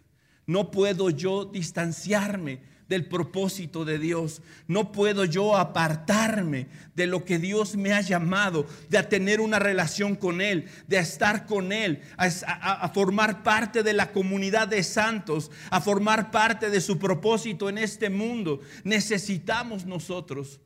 No 0.45 0.71
puedo 0.71 1.09
yo 1.09 1.45
distanciarme 1.45 2.74
del 2.87 3.05
propósito 3.05 3.85
de 3.85 3.99
Dios. 3.99 4.41
No 4.67 4.91
puedo 4.91 5.25
yo 5.25 5.57
apartarme 5.57 6.67
de 6.93 7.07
lo 7.07 7.25
que 7.25 7.39
Dios 7.39 7.75
me 7.75 7.93
ha 7.93 8.01
llamado, 8.01 8.65
de 8.89 9.01
tener 9.03 9.41
una 9.41 9.59
relación 9.59 10.15
con 10.15 10.41
Él, 10.41 10.69
de 10.87 10.97
estar 10.97 11.45
con 11.45 11.71
Él, 11.71 12.01
a, 12.17 12.89
formar 12.89 13.43
parte 13.43 13.83
de 13.83 13.93
la 13.93 14.11
comunidad 14.11 14.67
de 14.67 14.83
santos, 14.83 15.51
a 15.69 15.81
formar 15.81 16.31
parte 16.31 16.69
de 16.69 16.81
su 16.81 16.99
propósito 16.99 17.69
en 17.69 17.77
este 17.77 18.09
mundo. 18.09 18.61
Necesitamos 18.83 19.85
nosotros 19.85 20.59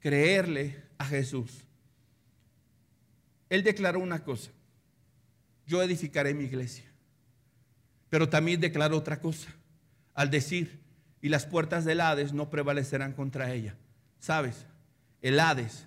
creerle 0.00 0.82
a 0.98 1.04
Jesús. 1.06 1.64
Él 3.48 3.62
declaró 3.62 4.00
una 4.00 4.22
cosa, 4.22 4.50
yo 5.66 5.82
edificaré 5.82 6.34
mi 6.34 6.44
iglesia, 6.44 6.84
pero 8.10 8.28
también 8.28 8.60
declaró 8.60 8.96
otra 8.96 9.20
cosa, 9.20 9.54
al 10.14 10.30
decir, 10.30 10.80
y 11.20 11.28
las 11.28 11.46
puertas 11.46 11.84
del 11.84 12.00
Hades 12.00 12.32
no 12.32 12.50
prevalecerán 12.50 13.12
contra 13.12 13.52
ella. 13.52 13.76
¿Sabes? 14.18 14.66
El 15.20 15.40
Hades, 15.40 15.86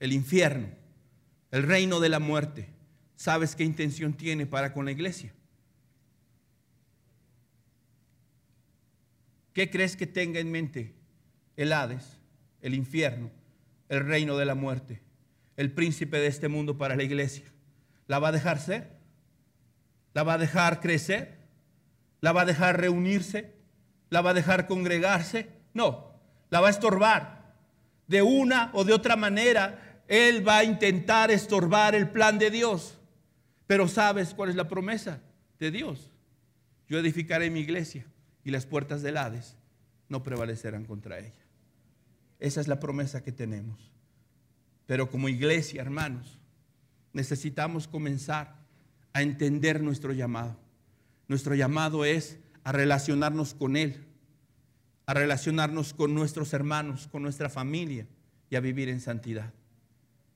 el 0.00 0.12
infierno, 0.12 0.68
el 1.50 1.62
reino 1.62 2.00
de 2.00 2.08
la 2.08 2.18
muerte, 2.18 2.68
¿sabes 3.14 3.54
qué 3.54 3.64
intención 3.64 4.14
tiene 4.14 4.46
para 4.46 4.72
con 4.72 4.84
la 4.84 4.92
iglesia? 4.92 5.32
¿Qué 9.52 9.70
crees 9.70 9.96
que 9.96 10.06
tenga 10.06 10.40
en 10.40 10.50
mente 10.50 10.94
el 11.56 11.72
Hades, 11.72 12.18
el 12.62 12.74
infierno, 12.74 13.30
el 13.88 14.04
reino 14.04 14.36
de 14.36 14.46
la 14.46 14.54
muerte, 14.54 15.02
el 15.56 15.70
príncipe 15.70 16.18
de 16.18 16.26
este 16.26 16.48
mundo 16.48 16.78
para 16.78 16.96
la 16.96 17.02
iglesia? 17.02 17.44
¿La 18.06 18.18
va 18.18 18.28
a 18.28 18.32
dejar 18.32 18.58
ser? 18.58 18.90
¿La 20.14 20.22
va 20.22 20.34
a 20.34 20.38
dejar 20.38 20.80
crecer? 20.80 21.38
¿La 22.20 22.32
va 22.32 22.42
a 22.42 22.46
dejar 22.46 22.80
reunirse? 22.80 23.61
¿La 24.12 24.20
va 24.20 24.30
a 24.30 24.34
dejar 24.34 24.66
congregarse? 24.66 25.48
No, 25.72 26.12
la 26.50 26.60
va 26.60 26.66
a 26.66 26.70
estorbar. 26.70 27.54
De 28.06 28.20
una 28.20 28.68
o 28.74 28.84
de 28.84 28.92
otra 28.92 29.16
manera, 29.16 30.02
Él 30.06 30.46
va 30.46 30.58
a 30.58 30.64
intentar 30.64 31.30
estorbar 31.30 31.94
el 31.94 32.10
plan 32.10 32.38
de 32.38 32.50
Dios. 32.50 32.98
Pero 33.66 33.88
¿sabes 33.88 34.34
cuál 34.34 34.50
es 34.50 34.54
la 34.54 34.68
promesa 34.68 35.22
de 35.58 35.70
Dios? 35.70 36.10
Yo 36.90 36.98
edificaré 36.98 37.48
mi 37.48 37.60
iglesia 37.60 38.04
y 38.44 38.50
las 38.50 38.66
puertas 38.66 39.00
del 39.00 39.16
Hades 39.16 39.56
no 40.10 40.22
prevalecerán 40.22 40.84
contra 40.84 41.18
ella. 41.18 41.46
Esa 42.38 42.60
es 42.60 42.68
la 42.68 42.80
promesa 42.80 43.24
que 43.24 43.32
tenemos. 43.32 43.90
Pero 44.84 45.08
como 45.08 45.30
iglesia, 45.30 45.80
hermanos, 45.80 46.38
necesitamos 47.14 47.88
comenzar 47.88 48.56
a 49.14 49.22
entender 49.22 49.82
nuestro 49.82 50.12
llamado. 50.12 50.58
Nuestro 51.28 51.54
llamado 51.54 52.04
es 52.04 52.38
a 52.64 52.72
relacionarnos 52.72 53.54
con 53.54 53.76
Él, 53.76 54.04
a 55.06 55.14
relacionarnos 55.14 55.94
con 55.94 56.14
nuestros 56.14 56.52
hermanos, 56.52 57.08
con 57.08 57.22
nuestra 57.22 57.48
familia 57.48 58.06
y 58.50 58.56
a 58.56 58.60
vivir 58.60 58.88
en 58.88 59.00
santidad. 59.00 59.52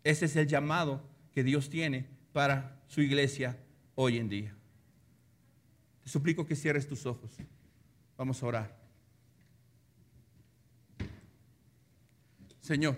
Ese 0.04 0.26
es 0.26 0.36
el 0.36 0.46
llamado 0.46 1.02
que 1.32 1.44
Dios 1.44 1.68
tiene 1.70 2.06
para 2.32 2.80
su 2.86 3.00
iglesia 3.00 3.58
hoy 3.94 4.18
en 4.18 4.28
día. 4.28 4.54
Te 6.02 6.10
suplico 6.10 6.46
que 6.46 6.54
cierres 6.54 6.86
tus 6.86 7.06
ojos. 7.06 7.30
Vamos 8.16 8.42
a 8.42 8.46
orar. 8.46 8.76
Señor, 12.60 12.96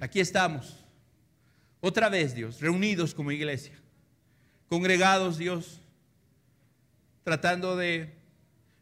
aquí 0.00 0.20
estamos. 0.20 0.84
Otra 1.80 2.08
vez, 2.08 2.34
Dios, 2.34 2.60
reunidos 2.60 3.14
como 3.14 3.30
iglesia, 3.30 3.76
congregados, 4.68 5.38
Dios, 5.38 5.80
tratando 7.28 7.76
de 7.76 8.14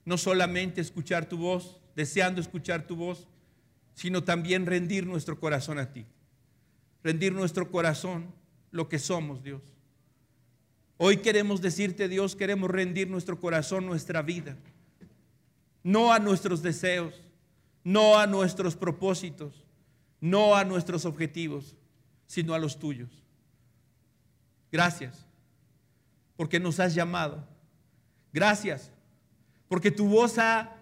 no 0.04 0.16
solamente 0.16 0.80
escuchar 0.80 1.28
tu 1.28 1.36
voz, 1.36 1.80
deseando 1.96 2.40
escuchar 2.40 2.86
tu 2.86 2.94
voz, 2.94 3.26
sino 3.92 4.22
también 4.22 4.66
rendir 4.66 5.04
nuestro 5.04 5.40
corazón 5.40 5.80
a 5.80 5.92
ti. 5.92 6.06
Rendir 7.02 7.32
nuestro 7.32 7.72
corazón, 7.72 8.32
lo 8.70 8.88
que 8.88 9.00
somos, 9.00 9.42
Dios. 9.42 9.62
Hoy 10.96 11.16
queremos 11.16 11.60
decirte, 11.60 12.06
Dios, 12.06 12.36
queremos 12.36 12.70
rendir 12.70 13.10
nuestro 13.10 13.40
corazón, 13.40 13.84
nuestra 13.84 14.22
vida. 14.22 14.56
No 15.82 16.12
a 16.12 16.20
nuestros 16.20 16.62
deseos, 16.62 17.14
no 17.82 18.16
a 18.16 18.28
nuestros 18.28 18.76
propósitos, 18.76 19.64
no 20.20 20.54
a 20.54 20.62
nuestros 20.62 21.04
objetivos, 21.04 21.74
sino 22.28 22.54
a 22.54 22.60
los 22.60 22.78
tuyos. 22.78 23.10
Gracias, 24.70 25.26
porque 26.36 26.60
nos 26.60 26.78
has 26.78 26.94
llamado 26.94 27.55
Gracias, 28.36 28.92
porque 29.66 29.90
tu 29.90 30.06
voz 30.08 30.36
ha, 30.36 30.76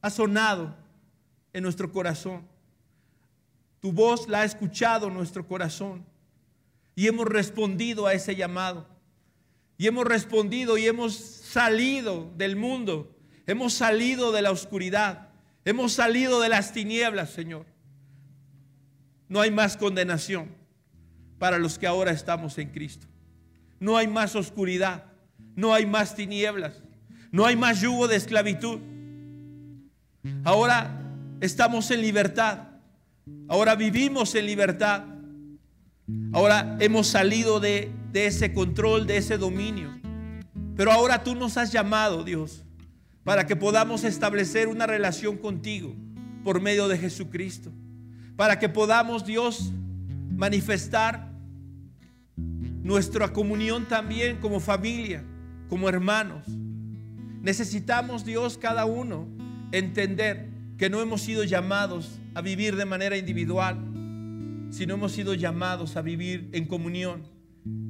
ha 0.00 0.10
sonado 0.10 0.76
en 1.52 1.64
nuestro 1.64 1.90
corazón. 1.90 2.46
Tu 3.80 3.90
voz 3.90 4.28
la 4.28 4.42
ha 4.42 4.44
escuchado 4.44 5.10
nuestro 5.10 5.44
corazón. 5.44 6.06
Y 6.94 7.08
hemos 7.08 7.26
respondido 7.26 8.06
a 8.06 8.12
ese 8.12 8.36
llamado. 8.36 8.86
Y 9.76 9.88
hemos 9.88 10.06
respondido 10.06 10.78
y 10.78 10.86
hemos 10.86 11.16
salido 11.16 12.30
del 12.36 12.54
mundo. 12.54 13.12
Hemos 13.48 13.72
salido 13.72 14.30
de 14.30 14.42
la 14.42 14.52
oscuridad. 14.52 15.30
Hemos 15.64 15.94
salido 15.94 16.38
de 16.38 16.48
las 16.48 16.72
tinieblas, 16.72 17.30
Señor. 17.30 17.66
No 19.28 19.40
hay 19.40 19.50
más 19.50 19.76
condenación 19.76 20.54
para 21.40 21.58
los 21.58 21.76
que 21.76 21.88
ahora 21.88 22.12
estamos 22.12 22.56
en 22.58 22.70
Cristo. 22.70 23.08
No 23.80 23.96
hay 23.96 24.06
más 24.06 24.36
oscuridad, 24.36 25.07
no 25.58 25.74
hay 25.74 25.86
más 25.86 26.14
tinieblas, 26.14 26.80
no 27.32 27.44
hay 27.44 27.56
más 27.56 27.80
yugo 27.80 28.06
de 28.06 28.14
esclavitud. 28.14 28.78
Ahora 30.44 31.02
estamos 31.40 31.90
en 31.90 32.00
libertad, 32.00 32.68
ahora 33.48 33.74
vivimos 33.74 34.36
en 34.36 34.46
libertad, 34.46 35.02
ahora 36.32 36.76
hemos 36.78 37.08
salido 37.08 37.58
de, 37.58 37.90
ese 38.14 38.52
control, 38.52 39.08
de 39.08 39.16
ese 39.16 39.36
dominio. 39.36 40.00
Pero 40.76 40.92
ahora 40.92 41.24
tú 41.24 41.34
nos 41.34 41.56
has 41.56 41.72
llamado, 41.72 42.22
Dios, 42.22 42.64
para 43.24 43.44
que 43.44 43.56
podamos 43.56 44.04
establecer 44.04 44.68
una 44.68 44.86
relación 44.86 45.38
contigo 45.38 45.92
por 46.44 46.60
medio 46.60 46.86
de 46.86 46.98
Jesucristo. 46.98 47.72
Para 48.36 48.60
que 48.60 48.68
podamos, 48.68 49.26
Dios, 49.26 49.72
manifestar 50.30 51.32
nuestra 52.36 53.32
comunión 53.32 53.88
también 53.88 54.36
como 54.36 54.60
familia, 54.60 55.24
como 55.68 55.88
hermanos. 55.88 56.44
Necesitamos, 57.42 58.24
Dios, 58.24 58.58
cada 58.58 58.84
uno 58.84 59.28
entender 59.72 60.48
que 60.76 60.90
no 60.90 61.00
hemos 61.00 61.22
sido 61.22 61.44
llamados 61.44 62.18
a 62.34 62.40
vivir 62.40 62.76
de 62.76 62.84
manera 62.84 63.16
individual, 63.16 63.78
sino 64.70 64.94
hemos 64.94 65.12
sido 65.12 65.34
llamados 65.34 65.96
a 65.96 66.02
vivir 66.02 66.48
en 66.52 66.66
comunión, 66.66 67.22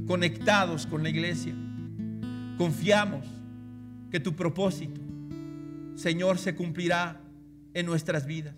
conectados 0.07 0.87
con 0.87 1.03
la 1.03 1.11
iglesia. 1.11 1.55
Confiamos 2.57 3.27
que 4.11 4.21
tu 4.21 4.35
propósito, 4.35 5.01
Señor, 5.95 6.39
se 6.39 6.55
cumplirá 6.55 7.21
en 7.75 7.87
nuestras 7.87 8.27
vidas. 8.27 8.55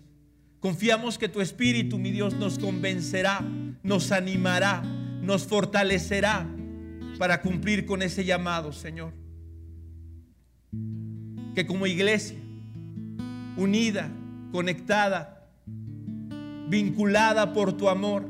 Confiamos 0.59 1.17
que 1.17 1.27
tu 1.27 1.41
Espíritu, 1.41 1.97
mi 1.97 2.11
Dios, 2.11 2.35
nos 2.35 2.59
convencerá, 2.59 3.41
nos 3.83 4.11
animará, 4.11 4.81
nos 5.21 5.45
fortalecerá 5.45 6.47
para 7.17 7.41
cumplir 7.41 7.85
con 7.85 8.01
ese 8.01 8.25
llamado, 8.25 8.71
Señor. 8.71 9.13
Que 11.53 11.65
como 11.65 11.85
iglesia, 11.85 12.37
unida, 13.57 14.09
conectada, 14.51 15.47
vinculada 16.67 17.53
por 17.53 17.73
tu 17.73 17.89
amor, 17.89 18.27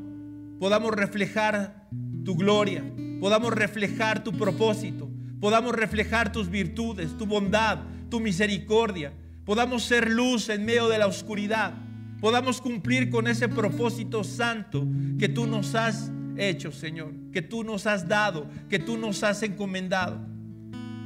podamos 0.59 0.91
reflejar 0.91 1.87
tu 2.25 2.35
gloria, 2.35 2.83
podamos 3.19 3.53
reflejar 3.53 4.23
tu 4.23 4.31
propósito, 4.31 5.09
podamos 5.39 5.73
reflejar 5.73 6.31
tus 6.31 6.49
virtudes, 6.49 7.17
tu 7.17 7.25
bondad, 7.25 7.79
tu 8.09 8.19
misericordia, 8.19 9.13
podamos 9.45 9.83
ser 9.83 10.09
luz 10.09 10.49
en 10.49 10.65
medio 10.65 10.87
de 10.87 10.97
la 10.97 11.07
oscuridad, 11.07 11.73
podamos 12.19 12.61
cumplir 12.61 13.09
con 13.09 13.27
ese 13.27 13.47
propósito 13.47 14.23
santo 14.23 14.85
que 15.19 15.29
tú 15.29 15.47
nos 15.47 15.75
has 15.75 16.11
hecho, 16.37 16.71
Señor, 16.71 17.13
que 17.31 17.41
tú 17.41 17.63
nos 17.63 17.87
has 17.87 18.07
dado, 18.07 18.47
que 18.69 18.79
tú 18.79 18.97
nos 18.97 19.23
has 19.23 19.43
encomendado. 19.43 20.19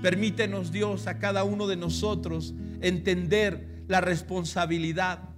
Permítenos, 0.02 0.72
Dios, 0.72 1.08
a 1.08 1.20
cada 1.20 1.44
uno 1.44 1.68
de 1.68 1.78
nosotros 1.78 2.54
entender 2.82 3.84
la 3.88 4.02
responsabilidad 4.02 5.30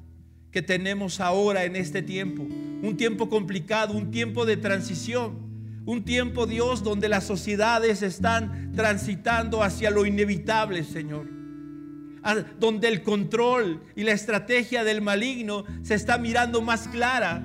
que 0.52 0.62
tenemos 0.62 1.20
ahora 1.20 1.66
en 1.66 1.76
este 1.76 2.02
tiempo. 2.02 2.44
Un 2.44 2.96
tiempo 2.98 3.30
complicado, 3.30 3.94
un 3.94 4.12
tiempo 4.12 4.46
de 4.46 4.58
transición. 4.58 5.48
Un 5.86 6.04
tiempo, 6.04 6.48
Dios, 6.48 6.84
donde 6.84 7.08
las 7.08 7.24
sociedades 7.24 8.02
están 8.02 8.74
transitando 8.76 9.64
hacia 9.64 9.90
lo 9.90 10.06
inevitable, 10.06 10.84
Señor. 10.84 11.30
Donde 12.60 12.90
el 12.90 13.04
control 13.04 13.82
y 13.96 14.04
la 14.04 14.12
estrategia 14.12 14.84
del 14.84 15.02
maligno 15.02 15.64
se 15.84 15.96
está 15.96 16.18
mirando 16.18 16.62
más 16.62 16.90
clara, 16.90 17.42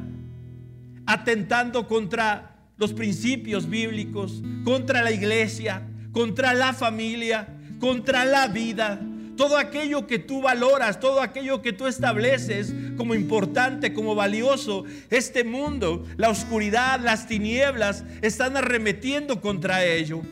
atentando 1.07 1.87
contra 1.87 2.57
los 2.77 2.93
principios 2.93 3.69
bíblicos, 3.69 4.43
contra 4.65 5.03
la 5.03 5.13
iglesia, 5.13 5.83
contra 6.13 6.55
la 6.55 6.73
familia, 6.73 7.49
contra 7.79 8.25
la 8.25 8.49
vida, 8.49 9.01
todo 9.37 9.57
aquello 9.57 10.07
que 10.07 10.19
tú 10.19 10.43
valoras, 10.43 11.01
todo 11.01 11.21
aquello 11.21 11.63
que 11.63 11.73
tú 11.73 11.87
estableces 11.87 12.75
como 12.97 13.15
importante, 13.15 13.93
como 13.93 14.15
valioso, 14.15 14.85
este 15.11 15.43
mundo, 15.43 16.05
la 16.17 16.29
oscuridad, 16.29 17.01
las 17.01 17.27
tinieblas, 17.27 18.05
están 18.21 18.57
arremetiendo 18.57 19.41
contra 19.41 19.85
ello. 19.85 20.23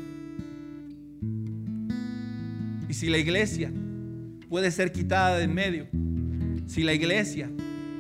Y 2.88 2.94
si 2.94 3.08
la 3.08 3.18
iglesia 3.18 3.72
puede 4.48 4.70
ser 4.70 4.92
quitada 4.92 5.38
de 5.38 5.44
en 5.44 5.54
medio, 5.54 5.86
si 6.66 6.82
la 6.82 6.92
iglesia 6.92 7.50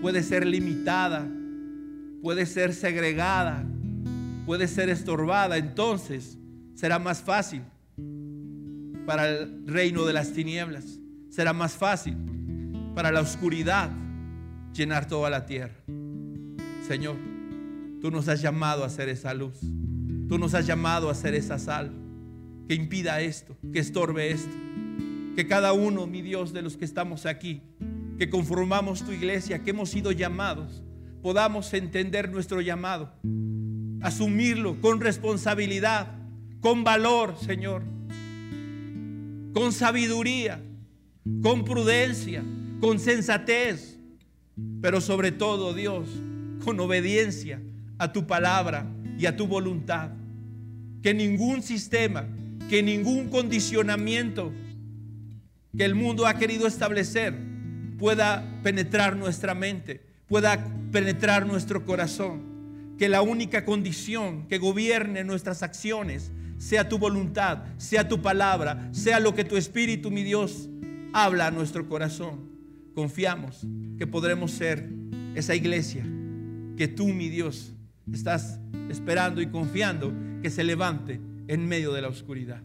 puede 0.02 0.22
ser 0.22 0.46
limitada, 0.46 1.28
puede 2.22 2.46
ser 2.46 2.74
segregada, 2.74 3.64
puede 4.46 4.68
ser 4.68 4.88
estorbada, 4.88 5.56
entonces 5.56 6.38
será 6.74 6.98
más 6.98 7.20
fácil 7.22 7.62
para 9.06 9.28
el 9.28 9.66
reino 9.66 10.04
de 10.04 10.12
las 10.12 10.32
tinieblas. 10.32 10.98
Será 11.30 11.52
más 11.52 11.74
fácil 11.74 12.16
para 12.94 13.12
la 13.12 13.20
oscuridad 13.20 13.90
llenar 14.74 15.06
toda 15.06 15.30
la 15.30 15.46
tierra. 15.46 15.76
Señor, 16.86 17.16
tú 18.00 18.10
nos 18.10 18.28
has 18.28 18.42
llamado 18.42 18.84
a 18.84 18.90
ser 18.90 19.08
esa 19.08 19.34
luz. 19.34 19.58
Tú 20.28 20.38
nos 20.38 20.54
has 20.54 20.66
llamado 20.66 21.10
a 21.10 21.14
ser 21.14 21.34
esa 21.34 21.58
sal 21.58 21.92
que 22.68 22.74
impida 22.74 23.20
esto, 23.20 23.56
que 23.72 23.80
estorbe 23.80 24.30
esto. 24.30 24.56
Que 25.34 25.46
cada 25.46 25.72
uno, 25.72 26.06
mi 26.06 26.22
Dios, 26.22 26.52
de 26.52 26.62
los 26.62 26.76
que 26.76 26.84
estamos 26.84 27.26
aquí, 27.26 27.62
que 28.18 28.30
conformamos 28.30 29.04
tu 29.04 29.12
iglesia, 29.12 29.62
que 29.64 29.70
hemos 29.70 29.90
sido 29.90 30.12
llamados, 30.12 30.82
podamos 31.22 31.72
entender 31.74 32.30
nuestro 32.30 32.60
llamado, 32.60 33.12
asumirlo 34.02 34.80
con 34.80 35.00
responsabilidad, 35.00 36.08
con 36.60 36.84
valor, 36.84 37.36
Señor 37.44 37.82
con 39.52 39.72
sabiduría, 39.72 40.60
con 41.42 41.64
prudencia, 41.64 42.42
con 42.80 42.98
sensatez, 42.98 43.98
pero 44.80 45.00
sobre 45.00 45.32
todo, 45.32 45.74
Dios, 45.74 46.08
con 46.64 46.78
obediencia 46.80 47.60
a 47.98 48.12
tu 48.12 48.26
palabra 48.26 48.86
y 49.18 49.26
a 49.26 49.36
tu 49.36 49.46
voluntad. 49.46 50.10
Que 51.02 51.14
ningún 51.14 51.62
sistema, 51.62 52.28
que 52.68 52.82
ningún 52.82 53.28
condicionamiento 53.28 54.52
que 55.76 55.84
el 55.84 55.94
mundo 55.94 56.26
ha 56.26 56.34
querido 56.34 56.66
establecer 56.66 57.34
pueda 57.98 58.60
penetrar 58.62 59.16
nuestra 59.16 59.54
mente, 59.54 60.02
pueda 60.30 60.64
penetrar 60.92 61.44
nuestro 61.44 61.84
corazón. 61.84 62.94
Que 62.96 63.08
la 63.08 63.20
única 63.20 63.64
condición 63.64 64.46
que 64.46 64.58
gobierne 64.58 65.24
nuestras 65.24 65.62
acciones 65.64 66.30
sea 66.56 66.88
tu 66.88 66.98
voluntad, 66.98 67.64
sea 67.78 68.08
tu 68.08 68.22
palabra, 68.22 68.90
sea 68.92 69.18
lo 69.18 69.34
que 69.34 69.44
tu 69.44 69.56
Espíritu, 69.56 70.10
mi 70.10 70.22
Dios, 70.22 70.68
habla 71.12 71.48
a 71.48 71.50
nuestro 71.50 71.88
corazón. 71.88 72.48
Confiamos 72.94 73.66
que 73.98 74.06
podremos 74.06 74.52
ser 74.52 74.88
esa 75.34 75.56
iglesia 75.56 76.06
que 76.76 76.86
tú, 76.86 77.08
mi 77.08 77.28
Dios, 77.28 77.74
estás 78.12 78.60
esperando 78.88 79.40
y 79.40 79.46
confiando 79.46 80.12
que 80.42 80.50
se 80.50 80.62
levante 80.62 81.20
en 81.48 81.66
medio 81.66 81.92
de 81.92 82.02
la 82.02 82.08
oscuridad. 82.08 82.62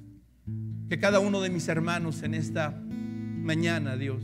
Que 0.88 1.00
cada 1.00 1.20
uno 1.20 1.42
de 1.42 1.50
mis 1.50 1.68
hermanos 1.68 2.22
en 2.22 2.36
esta 2.36 2.80
mañana, 2.80 3.98
Dios, 3.98 4.24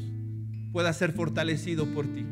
pueda 0.71 0.93
ser 0.93 1.11
fortalecido 1.11 1.87
por 1.87 2.05
ti, 2.05 2.23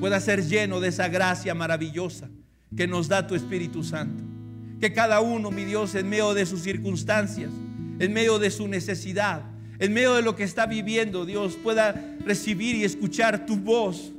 pueda 0.00 0.20
ser 0.20 0.44
lleno 0.44 0.80
de 0.80 0.88
esa 0.88 1.08
gracia 1.08 1.54
maravillosa 1.54 2.28
que 2.76 2.86
nos 2.86 3.08
da 3.08 3.26
tu 3.26 3.34
Espíritu 3.34 3.82
Santo 3.82 4.34
que 4.84 4.92
cada 4.92 5.20
uno, 5.20 5.50
mi 5.50 5.64
Dios, 5.64 5.94
en 5.94 6.10
medio 6.10 6.34
de 6.34 6.44
sus 6.44 6.60
circunstancias, 6.60 7.50
en 7.98 8.12
medio 8.12 8.38
de 8.38 8.50
su 8.50 8.68
necesidad, 8.68 9.42
en 9.78 9.94
medio 9.94 10.12
de 10.12 10.20
lo 10.20 10.36
que 10.36 10.44
está 10.44 10.66
viviendo, 10.66 11.24
Dios, 11.24 11.56
pueda 11.62 11.94
recibir 12.24 12.76
y 12.76 12.84
escuchar 12.84 13.46
tu 13.46 13.56
voz, 13.56 14.12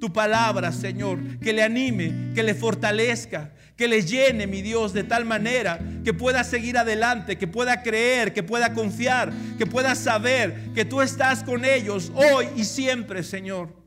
tu 0.00 0.12
palabra, 0.12 0.72
Señor, 0.72 1.38
que 1.38 1.52
le 1.52 1.62
anime, 1.62 2.32
que 2.34 2.42
le 2.42 2.54
fortalezca, 2.54 3.54
que 3.76 3.86
le 3.86 4.02
llene, 4.02 4.48
mi 4.48 4.60
Dios, 4.60 4.92
de 4.92 5.04
tal 5.04 5.24
manera 5.24 5.78
que 6.04 6.12
pueda 6.12 6.42
seguir 6.42 6.76
adelante, 6.78 7.36
que 7.36 7.46
pueda 7.46 7.82
creer, 7.82 8.32
que 8.32 8.42
pueda 8.42 8.72
confiar, 8.74 9.32
que 9.56 9.66
pueda 9.66 9.94
saber 9.94 10.72
que 10.74 10.84
tú 10.84 11.00
estás 11.00 11.44
con 11.44 11.64
ellos 11.64 12.10
hoy 12.14 12.48
y 12.56 12.64
siempre, 12.64 13.22
Señor. 13.22 13.85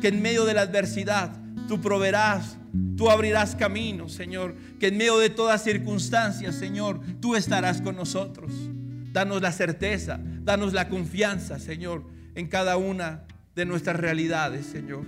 Que 0.00 0.08
en 0.08 0.22
medio 0.22 0.44
de 0.44 0.54
la 0.54 0.62
adversidad 0.62 1.36
tú 1.68 1.80
proveerás 1.80 2.56
Tú 2.96 3.10
abrirás 3.10 3.54
caminos, 3.54 4.12
Señor, 4.12 4.54
que 4.80 4.88
en 4.88 4.96
medio 4.96 5.18
de 5.18 5.30
todas 5.30 5.62
circunstancias, 5.62 6.54
Señor, 6.54 7.00
tú 7.20 7.36
estarás 7.36 7.82
con 7.82 7.96
nosotros. 7.96 8.52
Danos 9.12 9.42
la 9.42 9.52
certeza, 9.52 10.20
danos 10.42 10.72
la 10.72 10.88
confianza, 10.88 11.58
Señor, 11.58 12.04
en 12.34 12.48
cada 12.48 12.76
una 12.76 13.24
de 13.54 13.66
nuestras 13.66 13.96
realidades, 13.96 14.66
Señor. 14.66 15.04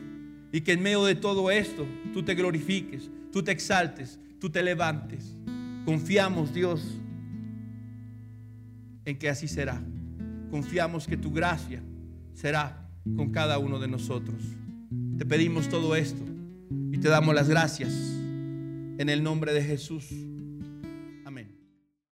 Y 0.53 0.62
que 0.62 0.72
en 0.72 0.83
medio 0.83 1.05
de 1.05 1.14
todo 1.14 1.51
esto 1.51 1.87
tú 2.12 2.22
te 2.22 2.35
glorifiques, 2.35 3.11
tú 3.33 3.42
te 3.42 3.53
exaltes, 3.53 4.18
tú 4.40 4.51
te 4.51 4.62
levantes. 4.62 5.35
Confiamos, 5.85 6.53
Dios, 6.53 6.83
en 9.05 9.18
que 9.18 9.29
así 9.29 9.48
será. 9.48 9.83
Confiamos 10.51 11.07
que 11.07 11.16
tu 11.16 11.33
gracia 11.33 11.83
será 12.35 12.88
con 13.16 13.31
cada 13.31 13.59
uno 13.59 13.79
de 13.79 13.88
nosotros. 13.88 14.42
Te 15.18 15.26
pedimos 15.26 15.68
todo 15.68 15.96
esto 15.96 16.22
y 16.92 16.98
te 16.98 17.09
damos 17.09 17.35
las 17.35 17.48
gracias 17.48 17.92
en 17.92 19.09
el 19.09 19.24
nombre 19.24 19.52
de 19.52 19.64
Jesús. 19.64 20.04